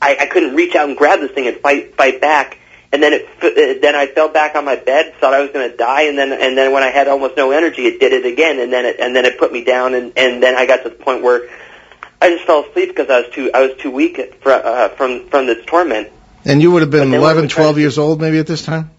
[0.00, 2.58] I, I couldn't reach out and grab this thing and fight fight back.
[2.90, 5.70] And then it f- then I fell back on my bed, thought I was going
[5.70, 8.24] to die, and then and then when I had almost no energy, it did it
[8.24, 10.84] again, and then it and then it put me down, and and then I got
[10.84, 11.50] to the point where
[12.22, 15.28] I just fell asleep because I was too I was too weak fr- uh, from
[15.28, 16.08] from this torment.
[16.46, 18.64] And you would have been But then when 11, 12 years old maybe at this
[18.64, 18.90] time?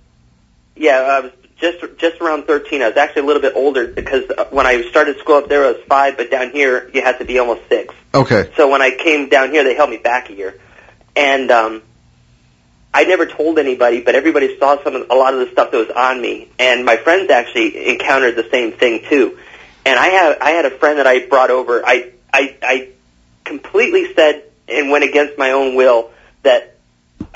[0.76, 2.82] Yeah, I was just just around 13.
[2.82, 5.66] I was actually a little bit older because uh, when I started school up there,
[5.66, 7.94] I was five, but down here you had to be almost six.
[8.14, 8.52] Okay.
[8.56, 10.60] So when I came down here, they held me back a year,
[11.16, 11.84] and um,
[12.94, 15.78] I never told anybody, but everybody saw some of, a lot of the stuff that
[15.78, 19.38] was on me, and my friends actually encountered the same thing too.
[19.86, 21.86] And I had I had a friend that I brought over.
[21.86, 22.90] I I, I
[23.44, 26.12] completely said and went against my own will
[26.44, 26.78] that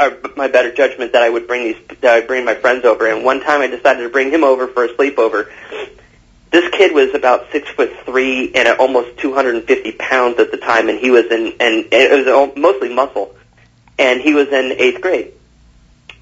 [0.03, 2.85] or my better judgment that I would bring these that I would bring my friends
[2.85, 3.07] over.
[3.07, 5.51] And one time I decided to bring him over for a sleepover.
[6.51, 10.99] This kid was about six foot three and almost 250 pounds at the time, and
[10.99, 13.35] he was in and, it was mostly muscle,
[13.97, 15.33] and he was in eighth grade.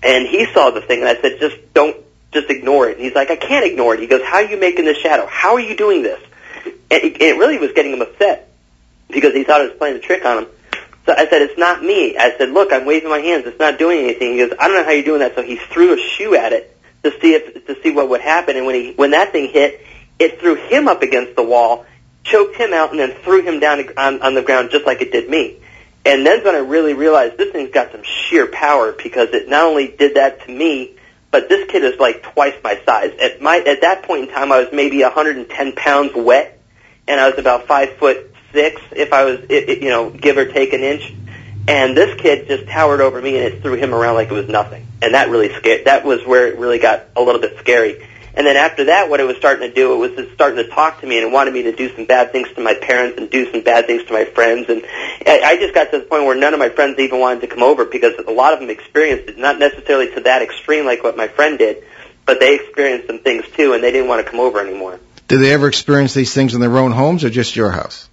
[0.04, 1.96] And he saw the thing, and I said, just don't,
[2.32, 2.98] just ignore it.
[2.98, 4.00] And he's like, I can't ignore it.
[4.00, 5.28] He goes, How are you making this shadow?
[5.28, 6.22] How are you doing this?
[6.66, 8.50] And it really was getting him upset
[9.10, 10.48] because he thought I was playing a trick on him.
[11.12, 12.16] So I said, it's not me.
[12.16, 13.44] I said, look, I'm waving my hands.
[13.46, 14.32] It's not doing anything.
[14.32, 15.36] He goes, I don't know how you're doing that.
[15.36, 18.56] So he threw a shoe at it to see if to see what would happen.
[18.56, 19.86] And when he when that thing hit,
[20.20, 21.86] it threw him up against the wall,
[22.24, 25.12] choked him out, and then threw him down on, on the ground just like it
[25.12, 25.58] did me.
[26.06, 29.66] And then when I really realized this thing's got some sheer power because it not
[29.66, 30.96] only did that to me,
[31.30, 33.12] but this kid is like twice my size.
[33.22, 36.58] At my at that point in time, I was maybe 110 pounds wet,
[37.06, 40.38] and I was about five foot six, if I was, it, it, you know, give
[40.38, 41.14] or take an inch.
[41.68, 44.48] And this kid just towered over me, and it threw him around like it was
[44.48, 44.88] nothing.
[45.02, 45.86] And that really scared.
[45.86, 48.08] That was where it really got a little bit scary.
[48.34, 50.70] And then after that, what it was starting to do, it was just starting to
[50.70, 53.18] talk to me and it wanted me to do some bad things to my parents
[53.18, 54.70] and do some bad things to my friends.
[54.70, 54.84] And
[55.28, 57.62] I just got to the point where none of my friends even wanted to come
[57.62, 61.18] over because a lot of them experienced it, not necessarily to that extreme like what
[61.18, 61.84] my friend did,
[62.26, 65.00] but they experienced some things too, and they didn't want to come over anymore.
[65.28, 68.08] Did they ever experience these things in their own homes or just your house?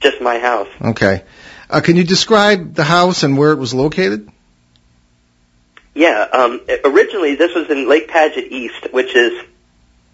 [0.00, 0.68] Just my house.
[0.80, 1.22] Okay.
[1.70, 4.30] Uh, can you describe the house and where it was located?
[5.94, 9.44] Yeah, um, originally this was in Lake Padgett East, which is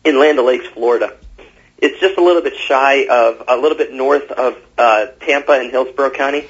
[0.04, 1.16] in Land O'Lakes, Florida.
[1.78, 5.70] It's just a little bit shy of, a little bit north of uh, Tampa and
[5.70, 6.46] Hillsborough County.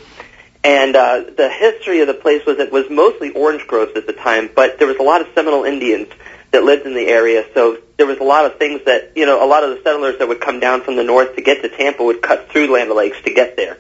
[0.62, 4.12] And uh, the history of the place was it was mostly orange groves at the
[4.12, 6.09] time, but there was a lot of Seminole Indians
[6.53, 7.45] that lived in the area.
[7.55, 10.19] So there was a lot of things that you know, a lot of the settlers
[10.19, 12.91] that would come down from the north to get to Tampa would cut through Land
[12.91, 13.79] O'Lakes to get there.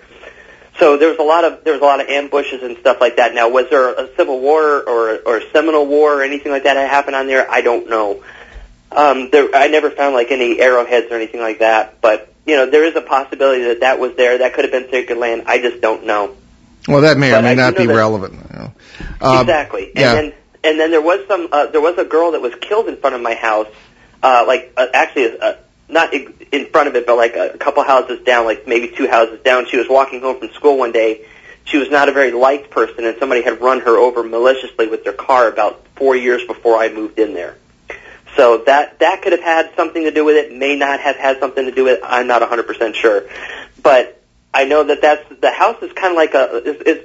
[0.78, 3.16] So there was a lot of there was a lot of ambushes and stuff like
[3.16, 3.34] that.
[3.34, 6.74] Now, was there a civil war or or a Seminole War or anything like that
[6.74, 7.48] that happened on there?
[7.50, 8.24] I don't know.
[8.92, 12.00] Um, there, I never found like any arrowheads or anything like that.
[12.00, 14.38] But you know, there is a possibility that that was there.
[14.38, 15.44] That could have been sacred land.
[15.46, 16.36] I just don't know.
[16.88, 18.34] Well, that may or may not be relevant.
[18.34, 18.72] You know.
[19.20, 19.88] um, exactly.
[19.88, 20.14] And yeah.
[20.14, 22.96] then and then there was some uh, there was a girl that was killed in
[22.96, 23.68] front of my house,
[24.22, 25.54] uh, like uh, actually uh,
[25.88, 29.40] not in front of it, but like a couple houses down, like maybe two houses
[29.42, 29.66] down.
[29.66, 31.26] She was walking home from school one day.
[31.64, 35.04] She was not a very liked person, and somebody had run her over maliciously with
[35.04, 37.56] their car about four years before I moved in there.
[38.36, 40.56] So that that could have had something to do with it.
[40.56, 42.04] May not have had something to do with it.
[42.04, 43.24] I'm not 100% sure,
[43.82, 44.22] but
[44.54, 47.04] I know that that's the house is kind of like a is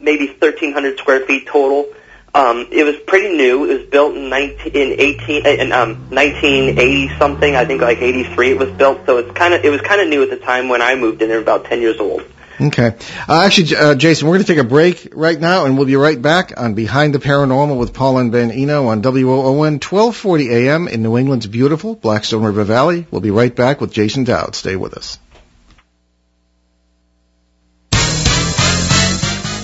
[0.00, 1.92] maybe 1,300 square feet total.
[2.34, 3.64] Um, it was pretty new.
[3.64, 7.54] It was built in 19 in 18 in um, 1980 something.
[7.54, 9.04] I think like 83 it was built.
[9.04, 11.20] So it's kind of it was kind of new at the time when I moved
[11.20, 11.28] in.
[11.28, 12.24] There, about 10 years old.
[12.60, 12.94] Okay.
[13.28, 15.96] Uh, actually, uh, Jason, we're going to take a break right now, and we'll be
[15.96, 20.86] right back on Behind the Paranormal with Paul and Ben Eno on WOON 1240 AM
[20.86, 23.06] in New England's beautiful Blackstone River Valley.
[23.10, 24.54] We'll be right back with Jason Dowd.
[24.54, 25.18] Stay with us.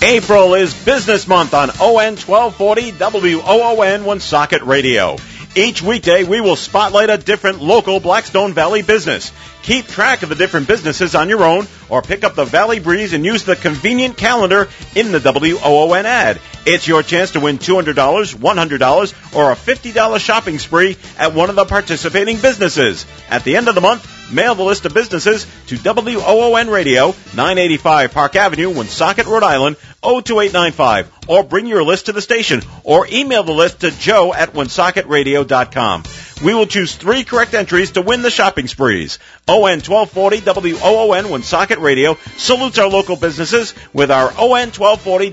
[0.02, 5.16] April is Business Month on ON 1240 WOON Woonsocket Radio.
[5.56, 9.32] Each weekday, we will spotlight a different local Blackstone Valley business.
[9.62, 13.12] Keep track of the different businesses on your own or pick up the Valley Breeze
[13.12, 16.38] and use the convenient calendar in the WOON ad.
[16.64, 17.92] It's your chance to win $200,
[18.36, 23.04] $100, or a $50 shopping spree at one of the participating businesses.
[23.28, 28.12] At the end of the month, mail the list of businesses to WOON Radio, 985
[28.12, 33.42] Park Avenue, Woonsocket, Rhode Island, 02895, or bring your list to the station, or email
[33.42, 36.04] the list to joe at woonsocketradio.com.
[36.42, 39.18] We will choose three correct entries to win the shopping sprees.
[39.48, 45.30] ON 1240 WOON Woonsocket Radio salutes our local businesses with our ON 1240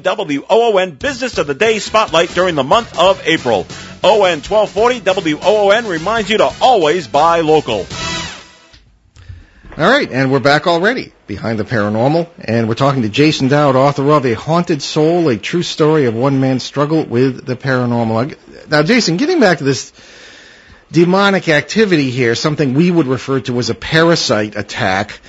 [0.50, 3.68] WOON Business of the Day Spotlight during the month of April.
[4.04, 7.86] ON 1240 WOON reminds you to always buy local.
[9.78, 13.76] All right, and we're back already behind the paranormal, and we're talking to Jason Dowd,
[13.76, 18.70] author of A Haunted Soul, a true story of one man's struggle with the paranormal.
[18.70, 19.92] Now, Jason, getting back to this
[20.94, 25.20] demonic activity here, something we would refer to as a parasite attack.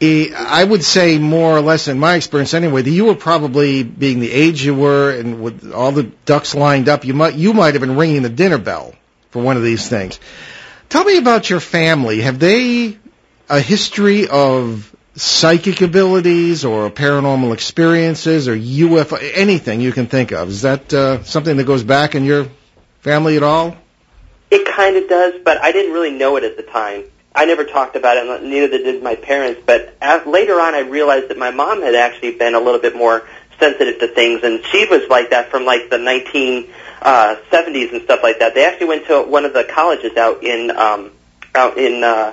[0.00, 3.82] Eh, I would say more or less in my experience anyway, that you were probably
[3.82, 7.52] being the age you were and with all the ducks lined up, you might, you
[7.52, 8.94] might have been ringing the dinner bell
[9.32, 10.20] for one of these things.
[10.88, 12.20] Tell me about your family.
[12.20, 12.96] Have they
[13.48, 20.48] a history of psychic abilities or paranormal experiences or UFO, anything you can think of?
[20.48, 22.46] Is that uh, something that goes back in your
[23.00, 23.76] family at all?
[24.50, 27.04] It kind of does, but I didn't really know it at the time.
[27.34, 29.60] I never talked about it, neither did my parents.
[29.64, 32.96] But as, later on, I realized that my mom had actually been a little bit
[32.96, 33.28] more
[33.60, 36.68] sensitive to things, and she was like that from like the 1970s
[37.02, 37.36] uh,
[37.92, 38.54] and stuff like that.
[38.54, 41.12] They actually went to one of the colleges out in um,
[41.54, 42.32] out in uh,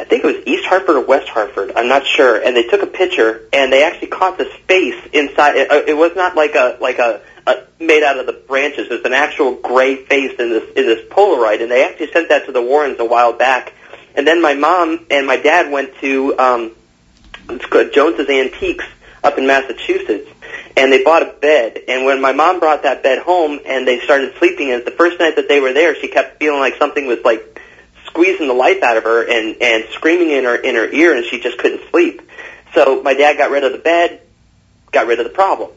[0.00, 1.72] I think it was East Hartford or West Hartford.
[1.74, 2.40] I'm not sure.
[2.40, 5.56] And they took a picture, and they actually caught the space inside.
[5.56, 8.88] It, uh, it was not like a like a uh, made out of the branches.
[8.90, 12.46] It's an actual gray face in this in this Polaroid, and they actually sent that
[12.46, 13.72] to the Warrens a while back.
[14.14, 16.72] And then my mom and my dad went to um,
[17.50, 18.84] it's called Jones's Antiques
[19.24, 20.30] up in Massachusetts,
[20.76, 21.78] and they bought a bed.
[21.88, 24.92] And when my mom brought that bed home and they started sleeping in it, the
[24.92, 27.60] first night that they were there, she kept feeling like something was like
[28.18, 31.24] squeezing the life out of her and and screaming in her in her ear, and
[31.24, 32.22] she just couldn't sleep.
[32.74, 34.20] So my dad got rid of the bed,
[34.90, 35.70] got rid of the problem.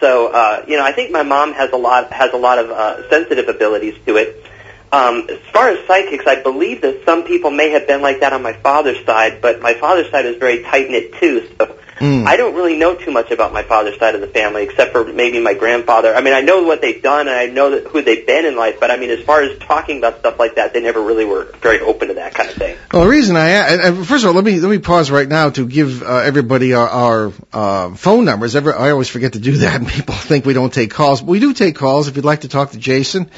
[0.00, 2.70] So uh, you know, I think my mom has a lot has a lot of
[2.70, 4.44] uh, sensitive abilities to it.
[4.90, 8.32] Um, as far as psychics, I believe that some people may have been like that
[8.32, 11.46] on my father's side, but my father's side is very tight knit too.
[11.58, 12.26] So Mm.
[12.26, 15.04] I don't really know too much about my father's side of the family, except for
[15.04, 16.14] maybe my grandfather.
[16.14, 18.56] I mean, I know what they've done, and I know that, who they've been in
[18.56, 18.78] life.
[18.80, 21.44] But I mean, as far as talking about stuff like that, they never really were
[21.60, 22.76] very open to that kind of thing.
[22.92, 25.50] Well, the reason I and first of all, let me let me pause right now
[25.50, 28.54] to give uh, everybody our, our uh, phone numbers.
[28.54, 31.20] Every, I always forget to do that, and people think we don't take calls.
[31.20, 32.08] But we do take calls.
[32.08, 33.30] If you'd like to talk to Jason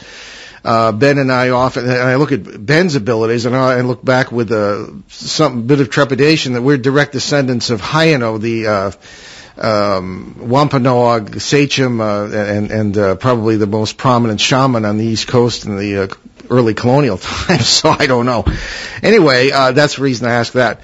[0.65, 4.29] Uh, ben and I often, and I look at Ben's abilities, and I look back
[4.31, 8.91] with a some bit of trepidation that we're direct descendants of Hyeno, the uh,
[9.57, 15.27] um, Wampanoag, Sachem, uh, and and uh, probably the most prominent shaman on the East
[15.29, 16.07] Coast in the uh,
[16.49, 17.67] early colonial times.
[17.67, 18.45] So I don't know.
[19.03, 20.81] Anyway, uh, that's the reason I ask that.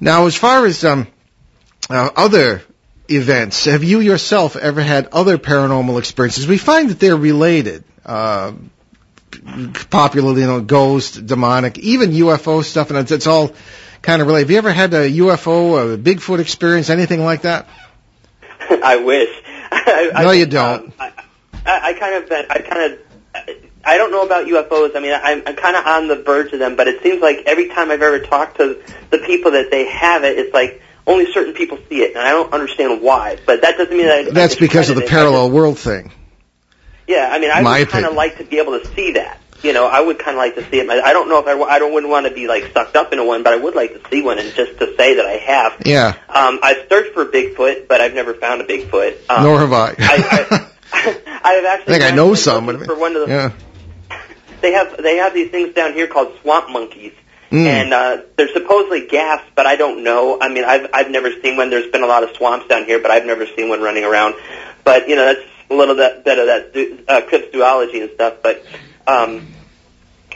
[0.00, 1.06] Now, as far as um,
[1.88, 2.62] uh, other
[3.08, 6.46] events, have you yourself ever had other paranormal experiences?
[6.46, 7.84] We find that they're related.
[8.04, 8.52] Uh,
[9.90, 13.52] popularly, you know, ghost, demonic, even UFO stuff, and it's, it's all
[14.02, 14.44] kind of related.
[14.44, 17.66] Have you ever had a UFO, a Bigfoot experience, anything like that?
[18.70, 19.28] I wish.
[19.72, 20.84] I, no, I, you don't.
[20.84, 21.12] Um, I,
[21.66, 24.96] I kind of, I kind of, I don't know about UFOs.
[24.96, 27.44] I mean, I'm, I'm kind of on the verge of them, but it seems like
[27.46, 31.32] every time I've ever talked to the people that they have it, it's like only
[31.32, 33.38] certain people see it, and I don't understand why.
[33.46, 36.10] But that doesn't mean that I, that's I because of the parallel world thing.
[37.06, 39.40] Yeah, I mean, I My would kind of like to be able to see that.
[39.62, 40.90] You know, I would kind of like to see it.
[40.90, 43.24] I don't know if I, I don't wouldn't want to be like sucked up into
[43.24, 45.82] one, but I would like to see one, and just to say that I have.
[45.86, 49.16] Yeah, Um, I've searched for Bigfoot, but I've never found a Bigfoot.
[49.30, 49.94] Um, nor have I.
[49.96, 51.92] I, I, I have I actually.
[51.98, 53.32] think I know some, but for one of the.
[53.34, 53.52] yeah.
[54.60, 57.12] They have they have these things down here called swamp monkeys,
[57.50, 57.64] Mm.
[57.64, 60.38] and uh, they're supposedly gas, but I don't know.
[60.40, 61.70] I mean, I've I've never seen one.
[61.70, 64.34] There's been a lot of swamps down here, but I've never seen one running around.
[64.82, 68.34] But you know, that's a little bit, bit of that uh, cryptozoology and stuff.
[68.42, 68.64] But
[69.06, 69.46] um,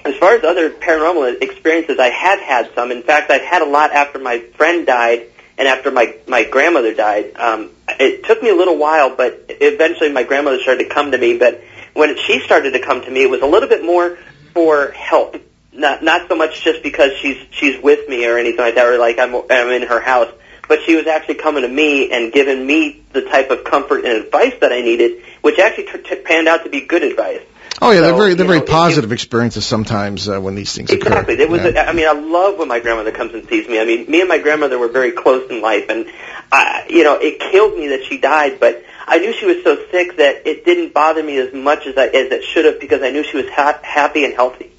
[0.04, 2.92] as far as other paranormal experiences, I have had some.
[2.92, 5.26] In fact, I've had a lot after my friend died
[5.58, 7.36] and after my my grandmother died.
[7.36, 11.18] Um, it took me a little while, but eventually my grandmother started to come to
[11.18, 11.38] me.
[11.38, 11.60] But
[11.94, 14.18] when she started to come to me, it was a little bit more
[14.54, 15.36] for help,
[15.72, 18.98] not not so much just because she's she's with me or anything like that, or
[18.98, 20.32] like I'm I'm in her house.
[20.68, 24.24] But she was actually coming to me and giving me the type of comfort and
[24.24, 27.40] advice that I needed, which actually t- t- panned out to be good advice.
[27.82, 30.90] Oh yeah, they're very they're very know, it- positive experiences sometimes uh, when these things
[30.90, 31.34] Exactly.
[31.34, 31.42] occur.
[31.42, 31.62] It was.
[31.74, 31.86] Yeah.
[31.88, 33.80] I mean, I love when my grandmother comes and sees me.
[33.80, 36.06] I mean, me and my grandmother were very close in life, and
[36.52, 38.60] I, you know, it killed me that she died.
[38.60, 41.96] But I knew she was so sick that it didn't bother me as much as
[41.96, 44.70] I, as it should have because I knew she was ha- happy and healthy.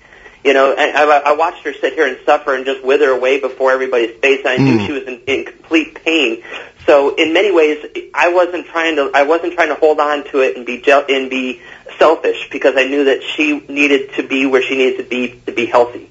[0.43, 3.39] You know, and I, I watched her sit here and suffer and just wither away
[3.39, 4.41] before everybody's face.
[4.45, 4.85] I knew Mm.
[4.87, 6.43] she was in, in complete pain.
[6.87, 9.11] So in many ways, I wasn't trying to.
[9.13, 11.61] I wasn't trying to hold on to it and be je- and be
[11.99, 15.51] selfish because I knew that she needed to be where she needed to be to
[15.51, 16.09] be healthy.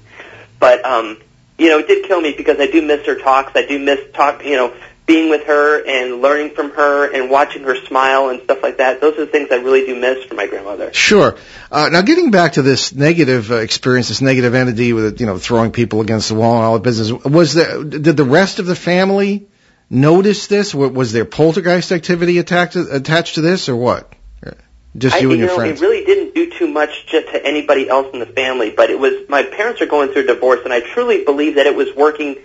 [0.59, 1.17] But um,
[1.57, 3.51] you know, it did kill me because I do miss her talks.
[3.55, 4.45] I do miss talk.
[4.45, 4.73] You know,
[5.11, 9.01] being with her and learning from her and watching her smile and stuff like that.
[9.01, 10.93] Those are the things I really do miss from my grandmother.
[10.93, 11.35] Sure.
[11.69, 15.37] Uh, now, getting back to this negative uh, experience, this negative entity with you know
[15.37, 17.83] throwing people against the wall and all the business, was there?
[17.83, 19.47] Did the rest of the family
[19.89, 20.73] notice this?
[20.73, 24.13] Wa- Was there poltergeist activity attacked, attached to this, or what?
[24.97, 25.81] Just I, you and your know, friends.
[25.81, 28.99] It really didn't do too much just to anybody else in the family, but it
[28.99, 31.93] was my parents are going through a divorce, and I truly believe that it was
[31.95, 32.37] working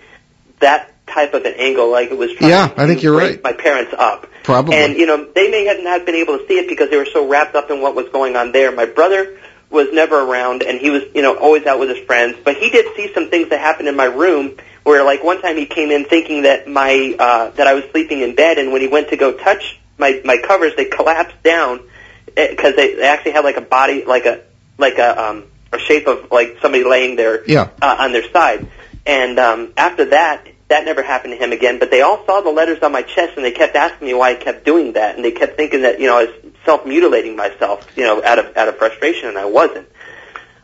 [0.59, 2.33] that type of an angle, like it was.
[2.33, 3.41] Trying Yeah, to I think you're right.
[3.43, 4.75] My parents up, Probably.
[4.75, 7.05] and you know they may have not been able to see it because they were
[7.11, 8.71] so wrapped up in what was going on there.
[8.71, 9.39] My brother
[9.69, 12.69] was never around, and he was you know always out with his friends, but he
[12.69, 14.57] did see some things that happened in my room.
[14.83, 18.21] Where like one time he came in thinking that my uh, that I was sleeping
[18.21, 21.81] in bed, and when he went to go touch my my covers, they collapsed down
[22.25, 24.41] because they, they actually had like a body, like a
[24.77, 25.43] like a um,
[25.73, 27.69] a shape of like somebody laying there Yeah.
[27.81, 28.67] uh, on their side.
[29.07, 31.79] And um, after that, that never happened to him again.
[31.79, 34.31] But they all saw the letters on my chest, and they kept asking me why
[34.31, 37.35] I kept doing that, and they kept thinking that you know I was self mutilating
[37.35, 39.87] myself, you know, out of out of frustration, and I wasn't.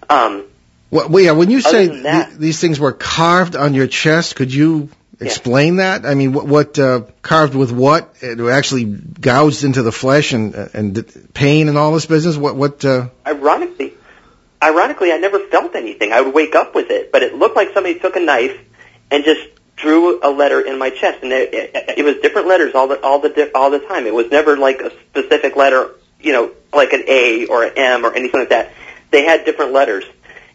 [0.09, 0.45] Um,
[0.91, 4.53] Well, yeah, when you say that- th- these things were carved on your chest, could
[4.53, 4.89] you
[5.21, 6.05] explain that?
[6.05, 8.13] I mean, what, what uh, carved with what?
[8.19, 12.35] It actually gouged into the flesh and and pain and all this business.
[12.35, 12.83] What what?
[12.83, 13.92] Uh, ironically,
[14.63, 16.13] ironically, I never felt anything.
[16.13, 18.57] I would wake up with it, but it looked like somebody took a knife
[19.11, 19.41] and just
[19.75, 22.99] drew a letter in my chest, and it, it, it was different letters all the
[23.01, 24.07] all the all the time.
[24.07, 28.05] It was never like a specific letter, you know, like an A or an M
[28.05, 28.71] or anything like that.
[29.11, 30.05] They had different letters,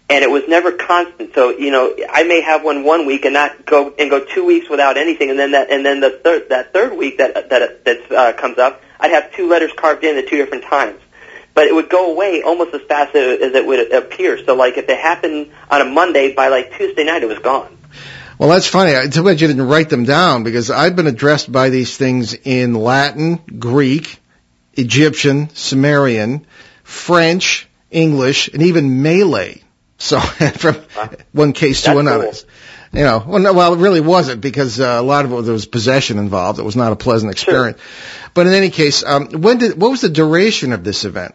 [0.08, 1.34] and it was never constant.
[1.34, 4.44] So you know, I may have one one week and not go and go two
[4.44, 7.84] weeks without anything, and then that and then the third that third week that that
[7.84, 11.00] that uh, comes up, I'd have two letters carved in at two different times
[11.58, 14.38] but it would go away almost as fast as it would appear.
[14.44, 17.76] So, like, if it happened on a Monday, by like Tuesday night, it was gone.
[18.38, 18.94] well, that's funny.
[18.94, 22.32] I'm too glad you didn't write them down because I've been addressed by these things
[22.32, 24.20] in Latin, Greek,
[24.74, 26.46] Egyptian, Sumerian,
[26.84, 29.60] French, English, and even Malay.
[29.96, 30.20] So
[30.60, 30.76] from
[31.32, 32.24] one case to That's another.
[32.26, 32.34] cool.
[32.92, 35.52] You know, well, no, well, it really wasn't because uh, a lot of it there
[35.52, 36.60] was possession involved.
[36.60, 37.80] It was not a pleasant experience.
[38.32, 41.34] But in any case, um, when did what was the duration of this event?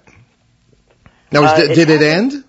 [1.34, 2.44] Now, was, Uh, did, it did it end?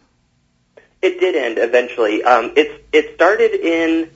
[1.00, 2.22] It did end eventually.
[2.22, 4.10] Um, it's it started in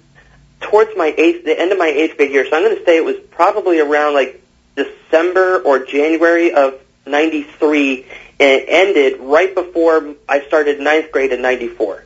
[0.61, 2.47] towards my eighth, the end of my eighth grade year.
[2.49, 4.43] So I'm going to say it was probably around like
[4.77, 11.43] December or January of 93, and it ended right before I started ninth grade in
[11.43, 12.05] 94.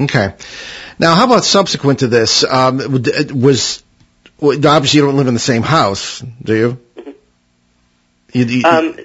[0.00, 0.34] Okay.
[0.98, 2.44] Now, how about subsequent to this?
[2.44, 2.78] Um,
[3.34, 3.82] was
[4.38, 6.78] well, obviously you don't live in the same house, do you?
[6.96, 7.10] Mm-hmm.
[8.32, 8.96] you, you Um,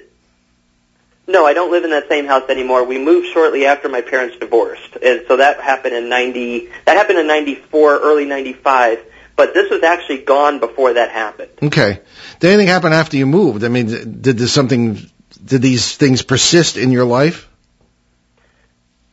[1.26, 2.84] no, I don't live in that same house anymore.
[2.84, 6.68] We moved shortly after my parents divorced, and so that happened in 90.
[6.84, 9.04] That happened in 94, early 95.
[9.34, 11.50] But this was actually gone before that happened.
[11.62, 12.00] okay.
[12.40, 13.64] Did anything happen after you moved?
[13.64, 15.10] I mean, did there something?
[15.44, 17.48] Did these things persist in your life?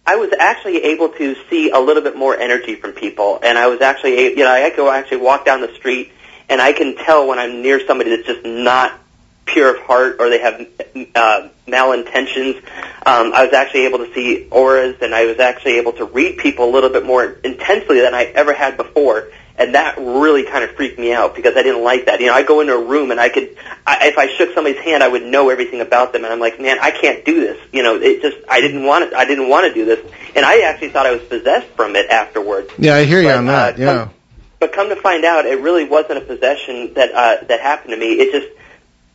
[0.05, 3.67] I was actually able to see a little bit more energy from people, and I
[3.67, 6.11] was actually, you know, I could actually walk down the street,
[6.49, 8.99] and I can tell when I'm near somebody that's just not
[9.45, 10.67] pure of heart or they have
[11.15, 12.57] uh, malintentions.
[13.05, 16.37] Um, I was actually able to see auras, and I was actually able to read
[16.37, 19.29] people a little bit more intensely than I ever had before.
[19.55, 22.19] And that really kind of freaked me out because I didn't like that.
[22.19, 24.81] You know, I go into a room and I could, I, if I shook somebody's
[24.81, 27.59] hand, I would know everything about them, and I'm like, man, I can't do this.
[27.71, 29.13] You know, it just, I didn't want it.
[29.13, 29.99] I didn't want to do this,
[30.35, 32.71] and I actually thought I was possessed from it afterwards.
[32.79, 33.75] Yeah, I hear you But, on that.
[33.75, 33.93] uh, yeah.
[34.05, 34.13] come-
[34.59, 37.97] But come to find out, it really wasn't a possession that uh, that happened to
[37.97, 38.13] me.
[38.13, 38.47] It just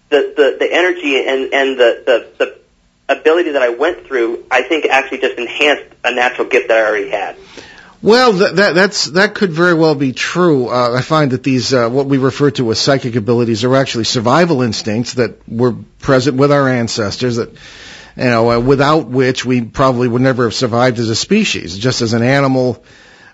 [0.09, 2.59] the the, the energy and and the, the the
[3.09, 6.87] ability that I went through, I think, actually just enhanced a natural gift that I
[6.87, 7.37] already had.
[8.01, 10.69] Well, that, that that's that could very well be true.
[10.69, 14.05] Uh, I find that these uh, what we refer to as psychic abilities are actually
[14.05, 17.37] survival instincts that were present with our ancestors.
[17.37, 17.51] That
[18.17, 21.77] you know, uh, without which we probably would never have survived as a species.
[21.77, 22.85] Just as an animal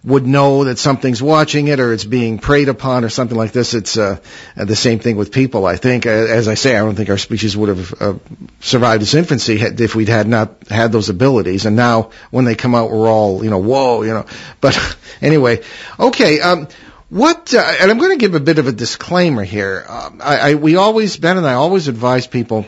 [0.05, 3.72] would know that something's watching it or it's being preyed upon or something like this.
[3.72, 4.20] It's uh,
[4.55, 5.64] the same thing with people.
[5.64, 8.14] I think, as I say, I don't think our species would have uh,
[8.61, 11.64] survived its infancy if we'd had not had those abilities.
[11.64, 14.26] And now, when they come out, we're all, you know, whoa, you know.
[14.61, 15.62] But anyway,
[15.98, 16.40] okay.
[16.40, 16.68] Um,
[17.09, 17.55] what?
[17.55, 19.86] Uh, and I'm going to give a bit of a disclaimer here.
[19.88, 22.66] Um, I, I, we always, Ben and I always advise people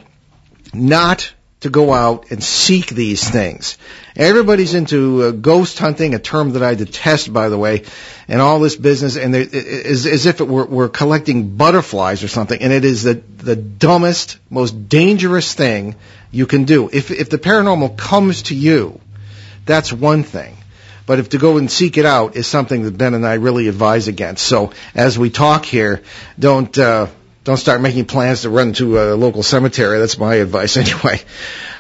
[0.73, 1.35] not
[1.67, 3.77] to go out and seek these things.
[4.15, 7.83] Everybody's into uh, ghost hunting, a term that I detest, by the way,
[8.29, 12.29] and all this business, and it is as if it were, were collecting butterflies or
[12.29, 12.61] something.
[12.63, 15.97] And it is the the dumbest, most dangerous thing
[16.31, 16.89] you can do.
[16.93, 19.01] If if the paranormal comes to you,
[19.65, 20.57] that's one thing.
[21.05, 23.69] But if to go and seek it out is something that Ben and I really
[23.69, 24.45] advise against.
[24.45, 26.03] So as we talk here,
[26.39, 27.07] don't uh,
[27.47, 30.01] don't start making plans to run to a local cemetery.
[30.01, 31.21] That's my advice anyway.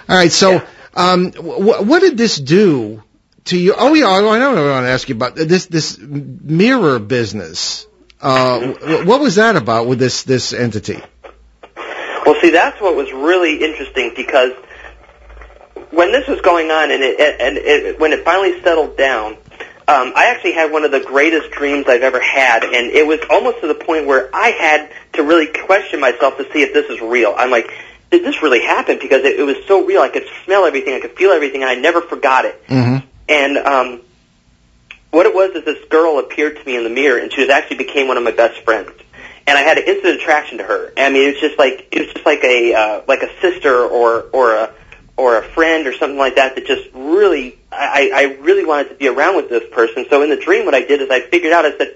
[0.08, 0.30] All right.
[0.30, 0.62] So
[0.94, 3.02] um, wh- what did this do
[3.46, 3.74] to you?
[3.76, 4.50] Oh yeah, I know.
[4.50, 7.86] what I want to ask you about this this mirror business.
[8.20, 11.02] Uh, what was that about with this this entity?
[12.24, 14.52] Well, see, that's what was really interesting because
[15.90, 19.36] when this was going on and it, and it, when it finally settled down,
[19.88, 23.20] um, I actually had one of the greatest dreams I've ever had, and it was
[23.30, 26.90] almost to the point where I had to really question myself to see if this
[26.90, 27.34] is real.
[27.36, 27.70] I'm like,
[28.10, 28.98] did this really happen?
[29.00, 30.02] Because it, it was so real.
[30.02, 32.66] I could smell everything, I could feel everything, and I never forgot it.
[32.66, 33.06] Mm-hmm.
[33.28, 34.00] And um,
[35.10, 37.50] what it was is this girl appeared to me in the mirror, and she was
[37.50, 38.90] actually became one of my best friends.
[39.46, 40.92] And I had an instant attraction to her.
[40.96, 43.84] I mean, it was just like it was just like a uh, like a sister
[43.84, 44.74] or or a
[45.16, 46.56] or a friend or something like that.
[46.56, 50.06] That just really, I, I really wanted to be around with this person.
[50.08, 51.64] So in the dream, what I did is I figured out.
[51.64, 51.94] I said,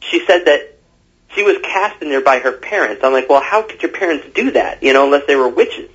[0.00, 0.76] she said that
[1.34, 3.02] she was cast in there by her parents.
[3.04, 4.82] I'm like, well, how could your parents do that?
[4.82, 5.90] You know, unless they were witches.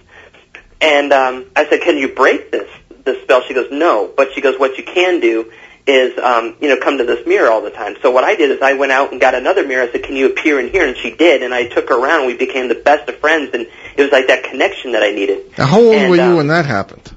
[0.80, 2.70] And um, I said, can you break this
[3.06, 3.42] this spell?
[3.48, 4.12] She goes, no.
[4.16, 5.52] But she goes, what you can do
[5.88, 7.96] is, um, you know, come to this mirror all the time.
[8.02, 9.88] So what I did is I went out and got another mirror.
[9.88, 10.88] I said, can you appear in here?
[10.88, 11.42] And she did.
[11.42, 12.28] And I took her around.
[12.28, 13.52] We became the best of friends.
[13.54, 15.58] And it was like that connection that I needed.
[15.58, 17.12] Now, how old And, were you um, when that happened?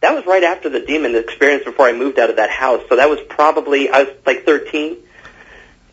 [0.00, 2.82] That was right after the demon experience before I moved out of that house.
[2.88, 4.96] So that was probably I was like 13,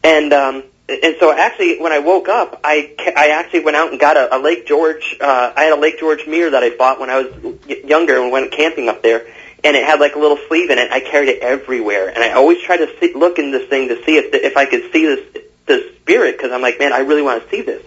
[0.04, 4.00] and um, and so actually when I woke up, I I actually went out and
[4.00, 5.18] got a, a Lake George.
[5.20, 8.32] Uh, I had a Lake George mirror that I bought when I was younger and
[8.32, 9.28] went camping up there,
[9.64, 10.90] and it had like a little sleeve in it.
[10.90, 14.04] I carried it everywhere, and I always tried to see, look in this thing to
[14.06, 17.00] see if the, if I could see this this spirit because I'm like, man, I
[17.00, 17.84] really want to see this.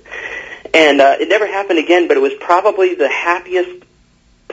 [0.75, 3.83] And uh, it never happened again, but it was probably the happiest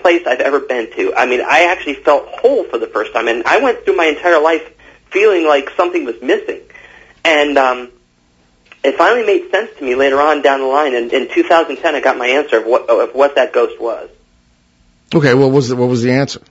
[0.01, 1.13] place I've ever been to.
[1.15, 4.05] I mean, I actually felt whole for the first time, and I went through my
[4.05, 4.73] entire life
[5.11, 6.61] feeling like something was missing.
[7.23, 7.91] And um,
[8.83, 10.93] it finally made sense to me later on down the line.
[10.93, 14.09] In, in 2010, I got my answer of what of what that ghost was.
[15.13, 16.41] Okay, what was the, what was the answer?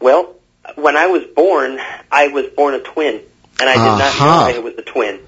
[0.00, 0.34] Well,
[0.76, 1.78] when I was born,
[2.10, 3.20] I was born a twin,
[3.60, 3.98] and I did Aha.
[3.98, 5.20] not know I was a twin.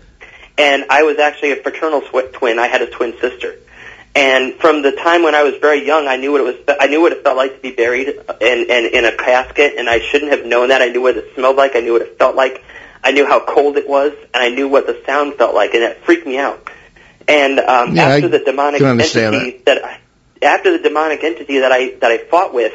[0.59, 2.59] And I was actually a fraternal sw- twin.
[2.59, 3.57] I had a twin sister.
[4.15, 6.77] And from the time when I was very young, I knew what it was.
[6.79, 9.89] I knew what it felt like to be buried in, in in a casket, and
[9.89, 10.83] I shouldn't have known that.
[10.83, 11.75] I knew what it smelled like.
[11.77, 12.63] I knew what it felt like.
[13.03, 15.83] I knew how cold it was, and I knew what the sound felt like, and
[15.83, 16.69] it freaked me out.
[17.27, 19.85] And um, Yeah, I after the demonic entity that.
[19.85, 19.99] I,
[20.43, 22.73] after the demonic entity that I that I fought with,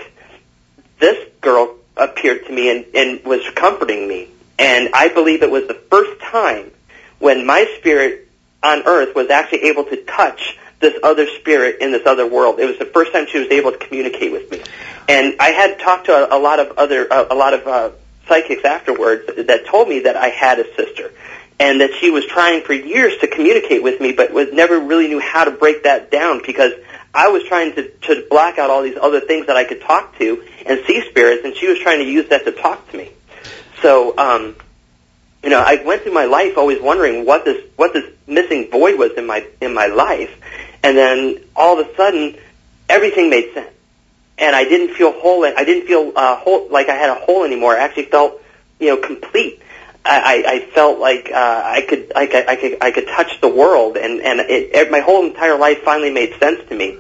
[1.00, 4.30] this girl appeared to me and, and was comforting me.
[4.60, 6.72] And I believe it was the first time
[7.20, 8.28] when my spirit
[8.64, 12.60] on earth was actually able to touch this other spirit in this other world.
[12.60, 14.62] It was the first time she was able to communicate with me.
[15.10, 17.92] And I had talked to a, a lot of other a, a lot of uh,
[18.28, 21.12] psychics afterwards that told me that I had a sister
[21.60, 25.08] and that she was trying for years to communicate with me but was never really
[25.08, 26.74] knew how to break that down because
[27.14, 30.18] I was trying to, to black out all these other things that I could talk
[30.20, 33.10] to and see spirits, and she was trying to use that to talk to me.
[33.82, 34.56] So, um,
[35.44, 39.00] you know, I went through my life always wondering what this what this missing void
[39.00, 40.32] was in my in my life,
[40.84, 42.38] and then all of a sudden,
[42.90, 43.70] everything made sense,
[44.38, 45.46] and I didn't feel whole.
[45.46, 47.76] I didn't feel uh, whole like I had a hole anymore.
[47.76, 48.42] I actually felt,
[48.80, 49.62] you know, complete.
[50.10, 53.50] I, I felt like uh, I could I could I could I could touch the
[53.50, 56.98] world, and and it, my whole entire life finally made sense to me.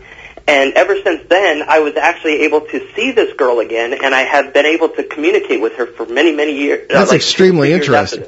[0.47, 4.21] And ever since then, I was actually able to see this girl again, and I
[4.21, 6.87] have been able to communicate with her for many, many years.
[6.89, 8.23] That's uh, like extremely interesting.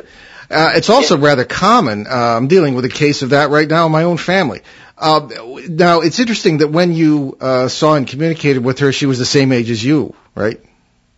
[0.52, 1.26] Uh, it's also yeah.
[1.26, 2.08] rather common.
[2.08, 4.62] Uh, I'm dealing with a case of that right now in my own family.
[5.00, 5.30] Uh,
[5.70, 9.26] now, it's interesting that when you uh, saw and communicated with her, she was the
[9.26, 10.60] same age as you, right?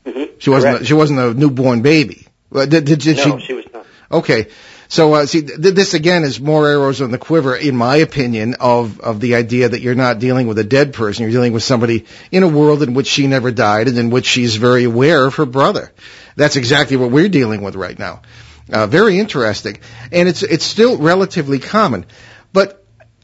[0.06, 0.36] Mm-hmm.
[0.38, 0.72] She wasn't.
[0.72, 0.84] Correct.
[0.84, 2.28] A, she wasn't a newborn baby.
[2.54, 3.46] Did, did, did no, she?
[3.46, 3.86] she was not.
[4.12, 4.48] Okay.
[4.88, 8.56] So, uh, see, th- this again is more arrows on the quiver, in my opinion,
[8.60, 11.24] of, of the idea that you're not dealing with a dead person.
[11.24, 14.26] You're dealing with somebody in a world in which she never died and in which
[14.26, 15.94] she's very aware of her brother.
[16.36, 18.22] That's exactly what we're dealing with right now.
[18.70, 19.80] Uh, very interesting.
[20.12, 22.06] And it's, it's still relatively common.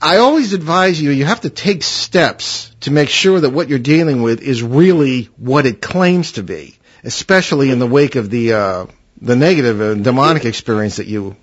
[0.02, 3.80] I always advise you, you have to take steps to make sure that what you're
[3.80, 8.54] dealing with is really what it claims to be, especially in the wake of the,
[8.54, 8.86] uh,
[9.22, 11.36] the negative and demonic experience that you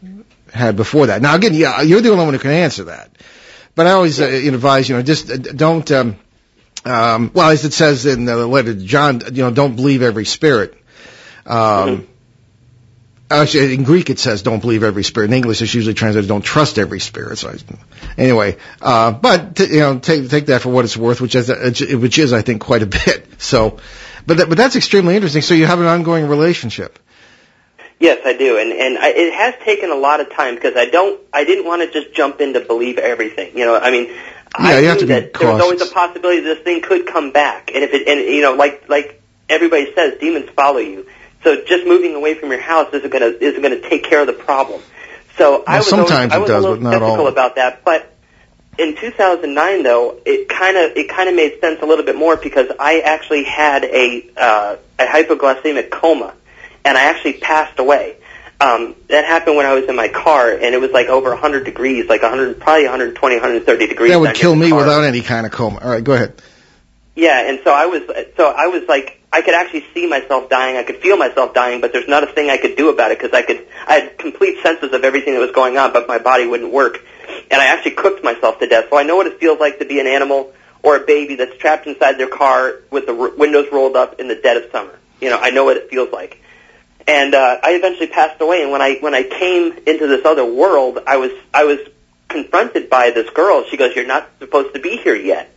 [0.52, 1.20] had before that.
[1.20, 3.10] Now again, yeah, you're the only one who can answer that.
[3.74, 6.16] But I always uh, advise, you know, just uh, don't, um,
[6.84, 10.24] um, well, as it says in the letter to John, you know, don't believe every
[10.24, 10.74] spirit.
[11.44, 12.13] Um, mm-hmm.
[13.30, 15.30] Actually, in Greek it says don't believe every spirit.
[15.30, 17.38] In English it's usually translated don't trust every spirit.
[17.38, 17.56] So I,
[18.18, 21.48] anyway, uh, but t- you know, take take that for what it's worth, which is
[21.48, 23.40] which is I think quite a bit.
[23.40, 23.78] So,
[24.26, 25.42] but that, but that's extremely interesting.
[25.42, 26.98] So you have an ongoing relationship.
[27.98, 30.86] Yes, I do, and and I, it has taken a lot of time because I
[30.86, 33.56] don't, I didn't want to just jump in to believe everything.
[33.56, 34.14] You know, I mean, Yeah,
[34.58, 37.30] I you have to be that there was always a possibility this thing could come
[37.30, 41.06] back, and if it, and you know, like like everybody says, demons follow you.
[41.44, 44.32] So just moving away from your house isn't gonna isn't gonna take care of the
[44.32, 44.80] problem.
[45.36, 48.10] So I was sometimes always, I was a little skeptical about that, but.
[48.76, 52.36] In 2009, though, it kind of it kind of made sense a little bit more
[52.36, 56.34] because I actually had a uh, a hypoglycemic coma,
[56.84, 58.16] and I actually passed away.
[58.60, 61.64] Um, that happened when I was in my car, and it was like over 100
[61.64, 64.10] degrees, like 100, probably 120, 130 degrees.
[64.10, 64.78] That would kill me car.
[64.78, 65.78] without any kind of coma.
[65.80, 66.40] All right, go ahead.
[67.14, 68.02] Yeah, and so I was,
[68.36, 70.76] so I was like, I could actually see myself dying.
[70.76, 73.18] I could feel myself dying, but there's not a thing I could do about it
[73.18, 76.18] because I could, I had complete senses of everything that was going on, but my
[76.18, 77.00] body wouldn't work.
[77.50, 78.90] And I actually cooked myself to death.
[78.90, 80.52] So I know what it feels like to be an animal
[80.84, 84.28] or a baby that's trapped inside their car with the r- windows rolled up in
[84.28, 84.96] the dead of summer.
[85.20, 86.40] You know, I know what it feels like.
[87.08, 88.62] And uh, I eventually passed away.
[88.62, 91.80] And when I when I came into this other world, I was I was
[92.28, 93.64] confronted by this girl.
[93.68, 95.53] She goes, "You're not supposed to be here yet."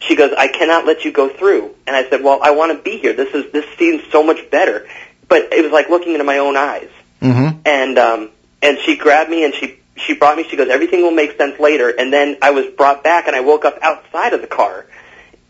[0.00, 2.82] She goes, "I cannot let you go through." And I said, "Well, I want to
[2.82, 3.12] be here.
[3.12, 4.86] This is this seems so much better."
[5.28, 6.88] But it was like looking into my own eyes.
[7.20, 7.60] Mm-hmm.
[7.64, 8.30] And um,
[8.62, 10.44] and she grabbed me and she she brought me.
[10.48, 13.40] She goes, "Everything will make sense later." And then I was brought back, and I
[13.40, 14.86] woke up outside of the car.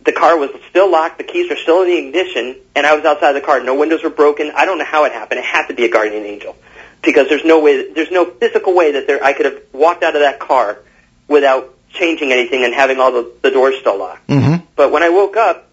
[0.04, 1.18] The car was still locked.
[1.18, 3.60] The keys were still in the ignition, and I was outside the car.
[3.60, 4.50] No windows were broken.
[4.54, 5.40] I don't know how it happened.
[5.40, 6.56] It had to be a guardian angel,
[7.02, 10.14] because there's no way, there's no physical way that there I could have walked out
[10.16, 10.78] of that car
[11.26, 14.26] without changing anything and having all the, the doors still locked.
[14.28, 14.64] Mm-hmm.
[14.76, 15.68] But when I woke up,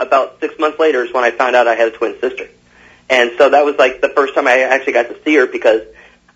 [0.00, 2.48] about six months later is when I found out I had a twin sister.
[3.08, 5.82] And so that was like the first time I actually got to see her because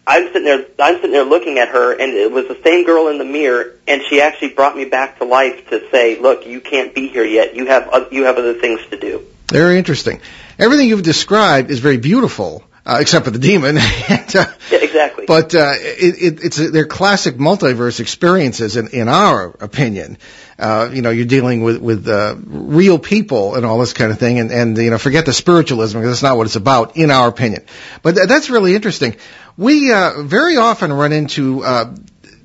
[0.06, 3.08] I'm sitting there, I'm sitting there looking at her and it was the same girl
[3.08, 6.60] in the mirror and she actually brought me back to life to say, look, you
[6.60, 7.54] can't be here yet.
[7.54, 9.24] You have, you have other things to do.
[9.50, 10.20] Very interesting.
[10.58, 13.76] Everything you've described is very beautiful, uh, except for the demon.
[14.08, 15.24] and, uh, Yeah, exactly.
[15.26, 20.16] but uh, it, it, it's they're classic multiverse experiences, in, in our opinion.
[20.58, 24.18] Uh, you know, you're dealing with with uh, real people and all this kind of
[24.18, 27.10] thing, and and you know, forget the spiritualism because that's not what it's about, in
[27.10, 27.64] our opinion.
[28.02, 29.16] But th- that's really interesting.
[29.56, 31.94] We uh, very often run into uh,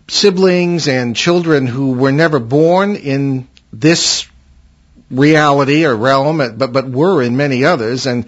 [0.08, 4.28] siblings and children who were never born in this
[5.10, 8.26] reality or realm, but but were in many others, and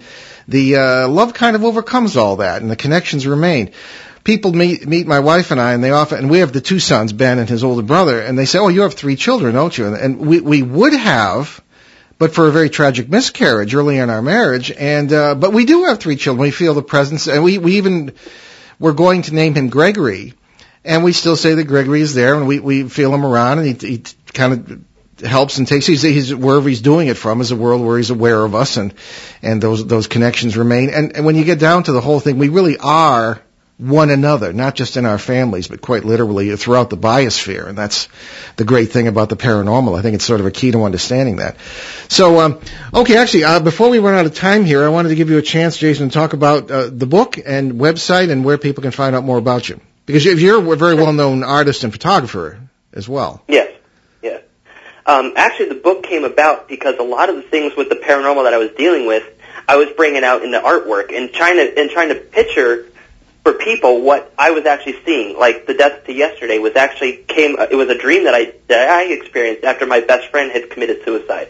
[0.48, 3.72] the uh, love kind of overcomes all that, and the connections remain.
[4.26, 6.80] people meet meet my wife and I, and they often and we have the two
[6.80, 9.76] sons, Ben and his older brother, and they say, "Oh, you have three children, don't
[9.76, 11.60] you?" And, we we would have,
[12.18, 15.84] but for a very tragic miscarriage early in our marriage, and uh, but we do
[15.84, 16.42] have three children.
[16.42, 18.12] We feel the presence, and we we even
[18.78, 20.34] we're going to name him Gregory,
[20.84, 23.80] and we still say that Gregory is there, and we we feel him around, and
[23.80, 24.80] he, he kind of
[25.24, 28.10] helps and takes he's, he's wherever he's doing it from is a world where he's
[28.10, 28.92] aware of us and
[29.42, 30.90] and those those connections remain.
[30.90, 33.40] And, and when you get down to the whole thing we really are
[33.78, 37.66] one another not just in our families but quite literally throughout the biosphere.
[37.66, 38.08] And that's
[38.56, 39.98] the great thing about the paranormal.
[39.98, 41.56] I think it's sort of a key to understanding that.
[42.08, 42.60] So um,
[42.92, 45.38] okay actually uh, before we run out of time here i wanted to give you
[45.38, 48.92] a chance jason to talk about uh, the book and website and where people can
[48.92, 49.80] find out more about you.
[50.04, 52.60] Because you're a very well known artist and photographer
[52.92, 53.42] as well.
[53.48, 53.75] Yes
[55.06, 58.44] um, actually, the book came about because a lot of the things with the paranormal
[58.44, 59.24] that I was dealing with,
[59.68, 62.86] I was bringing out in the artwork and trying to and trying to picture
[63.44, 65.38] for people what I was actually seeing.
[65.38, 67.56] Like the death to yesterday was actually came.
[67.58, 71.04] It was a dream that I that I experienced after my best friend had committed
[71.04, 71.48] suicide.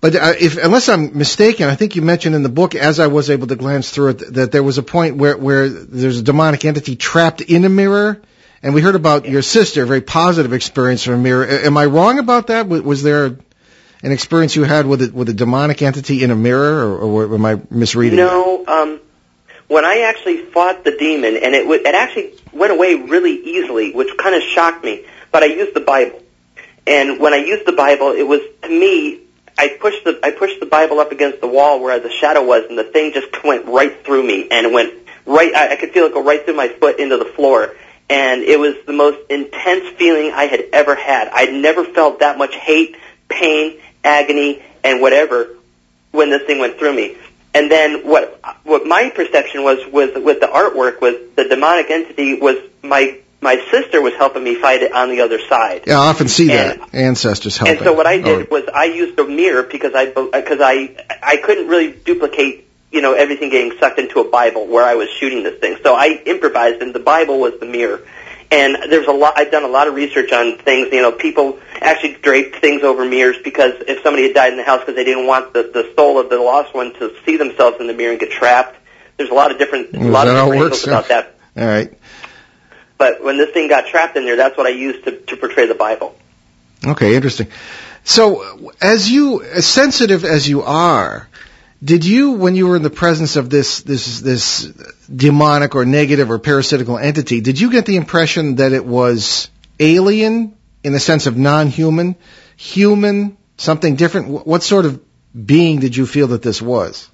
[0.00, 3.06] But uh, if, unless I'm mistaken, I think you mentioned in the book, as I
[3.06, 6.22] was able to glance through it, that there was a point where, where there's a
[6.22, 8.20] demonic entity trapped in a mirror.
[8.62, 11.46] And we heard about your sister, a very positive experience from a mirror.
[11.46, 12.68] Am I wrong about that?
[12.68, 13.38] Was was there
[14.02, 17.34] an experience you had with a, with a demonic entity in a mirror, or, or
[17.34, 18.18] am I misreading?
[18.18, 19.00] No, um,
[19.68, 23.92] when I actually fought the demon, and it w- it actually went away really easily,
[23.92, 25.04] which kind of shocked me.
[25.32, 26.22] But I used the Bible,
[26.86, 29.20] and when I used the Bible, it was to me.
[29.58, 32.64] I pushed the I pushed the Bible up against the wall where the shadow was,
[32.68, 34.92] and the thing just went right through me, and it went
[35.24, 35.54] right.
[35.54, 37.74] I, I could feel it go right through my foot into the floor,
[38.08, 41.28] and it was the most intense feeling I had ever had.
[41.28, 42.96] I'd never felt that much hate,
[43.28, 45.48] pain, agony, and whatever
[46.12, 47.16] when this thing went through me.
[47.56, 52.34] And then what what my perception was was with the artwork was the demonic entity
[52.34, 55.84] was my my sister was helping me fight it on the other side.
[55.86, 57.76] Yeah, I often see And- that ancestors helping.
[57.76, 60.90] And so what I did Or- was I used a mirror because I because I
[61.22, 65.08] I couldn't really duplicate you know everything getting sucked into a Bible where I was
[65.10, 65.76] shooting this thing.
[65.82, 68.00] So I improvised, and the Bible was the mirror.
[68.50, 69.34] And there's a lot.
[69.36, 70.88] I've done a lot of research on things.
[70.92, 74.64] You know, people actually draped things over mirrors because if somebody had died in the
[74.64, 77.78] house because they didn't want the the soul of the lost one to see themselves
[77.80, 78.76] in the mirror and get trapped.
[79.16, 81.34] There's a lot of different a lot of different angles about that.
[81.56, 81.92] all right.
[82.98, 85.66] But when this thing got trapped in there, that's what I used to to portray
[85.66, 86.16] the Bible.
[86.86, 87.48] Okay, interesting.
[88.04, 91.28] So, as you, as sensitive as you are,
[91.86, 94.64] did you, when you were in the presence of this, this, this
[95.14, 100.56] demonic or negative or parasitical entity, did you get the impression that it was alien
[100.82, 102.16] in the sense of non-human,
[102.56, 104.46] human, something different?
[104.46, 105.00] What sort of
[105.32, 107.08] being did you feel that this was?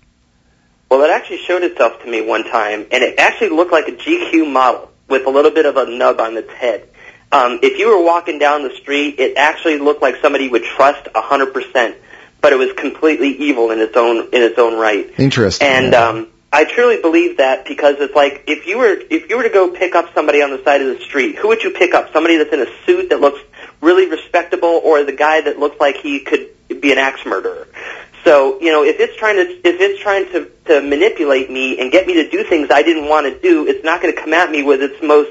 [0.88, 3.92] Well, it actually showed itself to me one time, and it actually looked like a
[3.92, 6.88] GQ model with a little bit of a nub on its head.
[7.30, 11.08] Um, if you were walking down the street, it actually looked like somebody would trust
[11.14, 11.96] a hundred percent,
[12.42, 15.08] but it was completely evil in its own in its own right.
[15.18, 15.66] Interesting.
[15.66, 19.44] And um, I truly believe that because it's like if you were if you were
[19.44, 21.94] to go pick up somebody on the side of the street, who would you pick
[21.94, 22.12] up?
[22.12, 23.40] Somebody that's in a suit that looks
[23.80, 27.68] really respectable, or the guy that looks like he could be an axe murderer?
[28.24, 31.92] So you know, if it's trying to if it's trying to to manipulate me and
[31.92, 34.34] get me to do things I didn't want to do, it's not going to come
[34.34, 35.30] at me with its most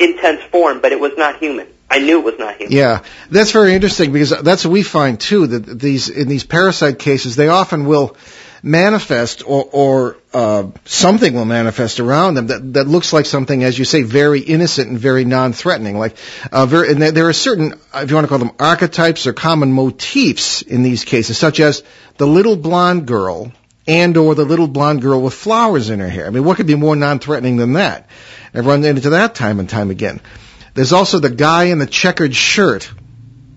[0.00, 0.80] intense form.
[0.80, 1.68] But it was not human.
[1.90, 2.76] I knew it was not human.
[2.76, 5.46] Yeah, that's very interesting because that's what we find too.
[5.46, 8.16] That these in these parasite cases, they often will
[8.64, 13.78] manifest or, or uh, something will manifest around them that, that looks like something, as
[13.78, 15.98] you say, very innocent and very non-threatening.
[15.98, 16.16] Like,
[16.50, 19.72] uh, very, and there, are certain, if you want to call them archetypes or common
[19.72, 21.84] motifs in these cases, such as
[22.16, 23.52] the little blonde girl
[23.86, 26.26] and or the little blonde girl with flowers in her hair.
[26.26, 28.08] I mean, what could be more non-threatening than that?
[28.54, 30.20] I've run into that time and time again.
[30.74, 32.90] There's also the guy in the checkered shirt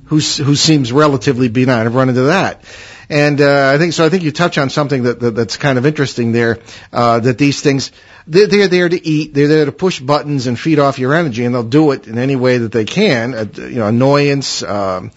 [0.05, 1.85] who who seems relatively benign.
[1.85, 2.63] I've run into that.
[3.09, 4.05] And uh, I think so.
[4.05, 6.59] I think you touch on something that, that that's kind of interesting there.
[6.91, 7.91] Uh, that these things
[8.27, 9.33] they're, they're there to eat.
[9.33, 12.17] They're there to push buttons and feed off your energy, and they'll do it in
[12.17, 13.33] any way that they can.
[13.33, 14.61] Uh, you know, annoyance.
[14.61, 15.11] Um,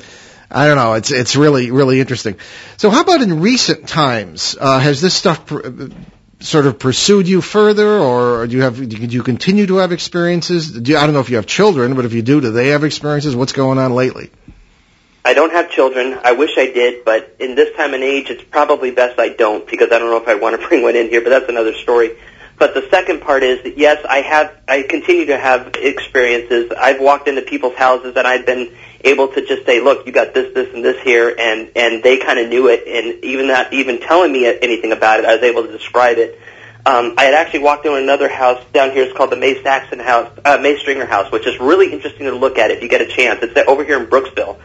[0.50, 0.94] I don't know.
[0.94, 2.38] It's it's really really interesting.
[2.76, 4.56] So, how about in recent times?
[4.58, 5.88] Uh, has this stuff pr-
[6.40, 10.72] sort of pursued you further, or do you have do you continue to have experiences?
[10.72, 12.68] Do you, I don't know if you have children, but if you do, do they
[12.68, 13.36] have experiences?
[13.36, 14.30] What's going on lately?
[15.24, 16.18] I don't have children.
[16.24, 19.66] I wish I did, but in this time and age, it's probably best I don't
[19.68, 21.20] because I don't know if I want to bring one in here.
[21.20, 22.16] But that's another story.
[22.58, 24.56] But the second part is that yes, I have.
[24.66, 26.72] I continue to have experiences.
[26.76, 28.74] I've walked into people's houses and I've been
[29.04, 32.18] able to just say, "Look, you got this, this, and this here," and and they
[32.18, 35.42] kind of knew it, and even not even telling me anything about it, I was
[35.42, 36.38] able to describe it.
[36.86, 39.04] Um, I had actually walked into another house down here.
[39.04, 42.32] It's called the May Saxon House, uh, May Stringer House, which is really interesting to
[42.32, 43.40] look at if you get a chance.
[43.42, 44.58] It's over here in Brooksville.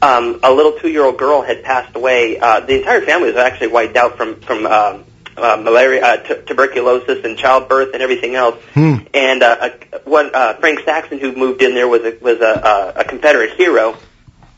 [0.00, 2.38] Um, a little two-year-old girl had passed away.
[2.38, 5.04] Uh, the entire family was actually wiped out from from um,
[5.36, 8.56] uh, malaria, uh, t- tuberculosis, and childbirth, and everything else.
[8.74, 8.96] Hmm.
[9.14, 9.70] And uh,
[10.04, 13.96] one uh, Frank Saxon, who moved in there, was a, was a, a Confederate hero.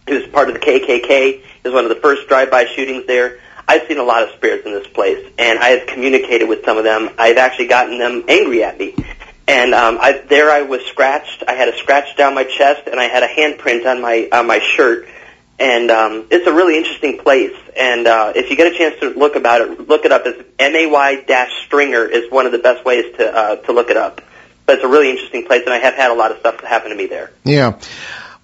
[0.07, 1.41] He was part of the KKK.
[1.41, 3.39] He was one of the first drive-by shootings there.
[3.66, 6.79] I've seen a lot of spirits in this place, and I have communicated with some
[6.79, 7.11] of them.
[7.18, 8.95] I've actually gotten them angry at me.
[9.47, 11.45] And um, I, there I was scratched.
[11.47, 14.47] I had a scratch down my chest, and I had a handprint on my on
[14.47, 15.07] my shirt.
[15.59, 17.56] And um, it's a really interesting place.
[17.76, 20.22] And uh, if you get a chance to look about it, look it up.
[20.24, 23.72] It's M A Y dash Stringer is one of the best ways to uh, to
[23.72, 24.20] look it up.
[24.66, 26.90] But it's a really interesting place, and I have had a lot of stuff happen
[26.90, 27.32] to me there.
[27.42, 27.80] Yeah.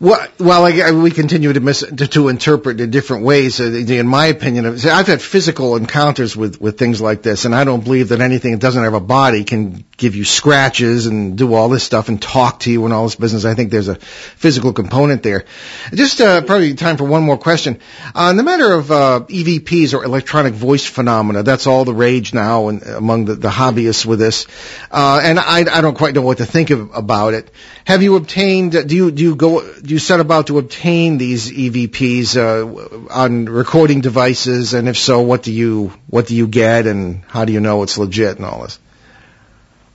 [0.01, 3.61] Well, well I, we continue to, mis, to, to interpret in different ways.
[3.61, 7.65] Uh, in my opinion, I've had physical encounters with, with things like this, and I
[7.65, 11.55] don't believe that anything that doesn't have a body can give you scratches and do
[11.55, 13.45] all this stuff and talk to you and all this business.
[13.45, 15.45] I think there's a physical component there.
[15.93, 17.79] Just uh, probably time for one more question.
[18.15, 22.69] Uh, the matter of uh, EVPs or electronic voice phenomena, that's all the rage now
[22.69, 24.47] and among the, the hobbyists with this.
[24.91, 27.51] Uh, and I, I don't quite know what to think of, about it.
[27.85, 28.73] Have you obtained?
[28.73, 29.61] Do you do you go?
[29.87, 34.73] You set about to obtain these EVPs uh, on recording devices?
[34.73, 37.83] And if so, what do you what do you get, and how do you know
[37.83, 38.79] it's legit and all this?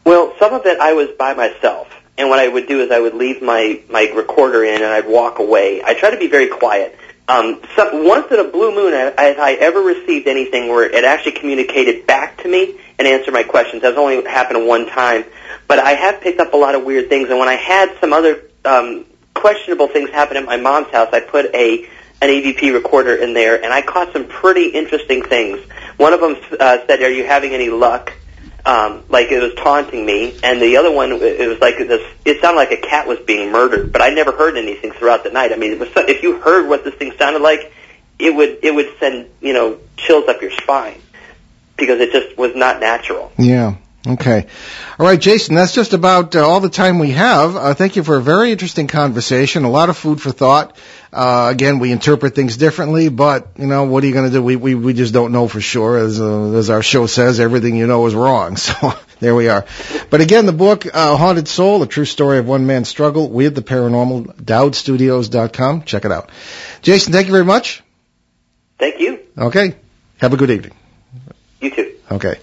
[0.04, 3.00] Well, some of it I was by myself, and what I would do is I
[3.00, 5.82] would leave my my recorder in and I'd walk away.
[5.84, 6.96] I try to be very quiet.
[7.28, 11.32] Um, so, once in a blue moon, have I ever received anything where it actually
[11.32, 13.82] communicated back to me and answered my questions.
[13.82, 15.26] That's only happened one time,
[15.68, 17.30] but I have picked up a lot of weird things.
[17.32, 19.06] And when I had some other um,
[19.40, 21.88] questionable things happen at my mom's house, I put a
[22.22, 25.60] an EVP recorder in there, and I caught some pretty interesting things.
[25.96, 28.14] One of them uh, said, "Are you having any luck?"
[28.66, 32.06] um, like it was taunting me, and the other one it was like this.
[32.26, 35.32] It sounded like a cat was being murdered, but I never heard anything throughout the
[35.32, 35.52] night.
[35.52, 37.72] I mean, it was if you heard what this thing sounded like,
[38.18, 41.02] it would it would send you know chills up your spine
[41.78, 43.32] because it just was not natural.
[43.38, 43.76] Yeah.
[44.08, 44.48] Okay.
[44.98, 47.58] All right, Jason, that's just about uh, all the time we have.
[47.58, 50.78] Uh, thank you for a very interesting conversation, a lot of food for thought.
[51.12, 54.42] Uh, again, we interpret things differently, but, you know, what are you going to do?
[54.42, 55.98] We, we, we just don't know for sure.
[55.98, 58.58] As, uh, as our show says, everything you know is wrong.
[58.70, 59.66] So there we are.
[60.10, 63.54] But again, the book, uh, Haunted Soul, a true story of one man's struggle with
[63.54, 65.84] the paranormal, dowdstudios.com.
[65.84, 66.30] Check it out.
[66.82, 67.84] Jason, thank you very much.
[68.78, 69.20] Thank you.
[69.38, 69.76] Okay.
[70.20, 70.72] Have a good evening.
[71.60, 71.96] You too.
[72.10, 72.36] Okay.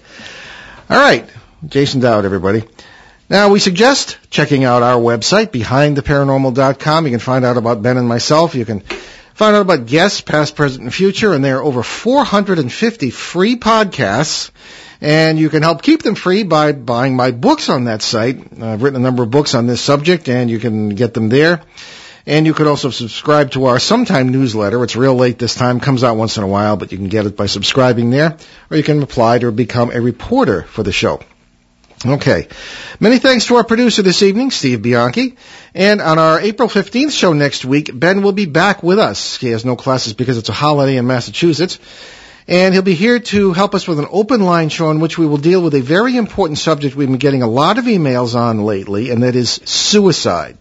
[0.89, 1.27] All right.
[1.65, 2.63] Jason Dowd, everybody.
[3.29, 7.05] Now, we suggest checking out our website, behindtheparanormal.com.
[7.05, 8.55] You can find out about Ben and myself.
[8.55, 13.09] You can find out about guests, past, present, and future, and there are over 450
[13.09, 14.51] free podcasts.
[15.01, 18.61] And you can help keep them free by buying my books on that site.
[18.61, 21.61] I've written a number of books on this subject, and you can get them there.
[22.25, 24.83] And you could also subscribe to our sometime newsletter.
[24.83, 27.25] It's real late this time, comes out once in a while, but you can get
[27.25, 28.37] it by subscribing there,
[28.69, 31.21] or you can apply to become a reporter for the show.
[32.05, 32.47] Okay.
[32.99, 35.35] Many thanks to our producer this evening, Steve Bianchi.
[35.73, 39.35] And on our April 15th show next week, Ben will be back with us.
[39.37, 41.79] He has no classes because it's a holiday in Massachusetts.
[42.47, 45.25] And he'll be here to help us with an open line show in which we
[45.25, 48.63] will deal with a very important subject we've been getting a lot of emails on
[48.63, 50.57] lately, and that is suicide.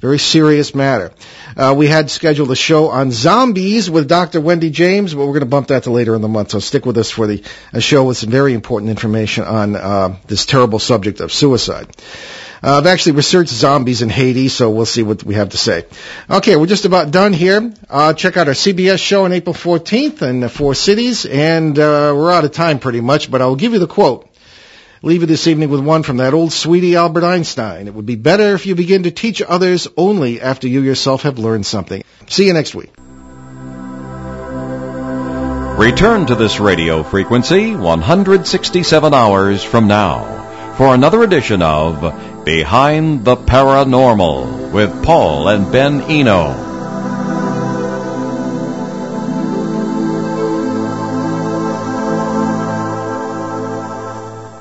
[0.00, 1.12] Very serious matter.
[1.54, 4.40] Uh, we had scheduled a show on zombies with Dr.
[4.40, 6.52] Wendy James, but we're going to bump that to later in the month.
[6.52, 7.42] So stick with us for the
[7.74, 11.86] a show with some very important information on uh, this terrible subject of suicide.
[12.62, 15.84] Uh, I've actually researched zombies in Haiti, so we'll see what we have to say.
[16.30, 17.70] Okay, we're just about done here.
[17.88, 22.14] Uh, check out our CBS show on April 14th in the four cities, and uh,
[22.16, 24.29] we're out of time pretty much, but I'll give you the quote
[25.02, 27.88] leave you this evening with one from that old sweetie Albert Einstein.
[27.88, 31.38] It would be better if you begin to teach others only after you yourself have
[31.38, 32.02] learned something.
[32.28, 32.92] See you next week.
[35.78, 43.36] Return to this radio frequency 167 hours from now for another edition of Behind the
[43.36, 46.69] Paranormal with Paul and Ben Eno.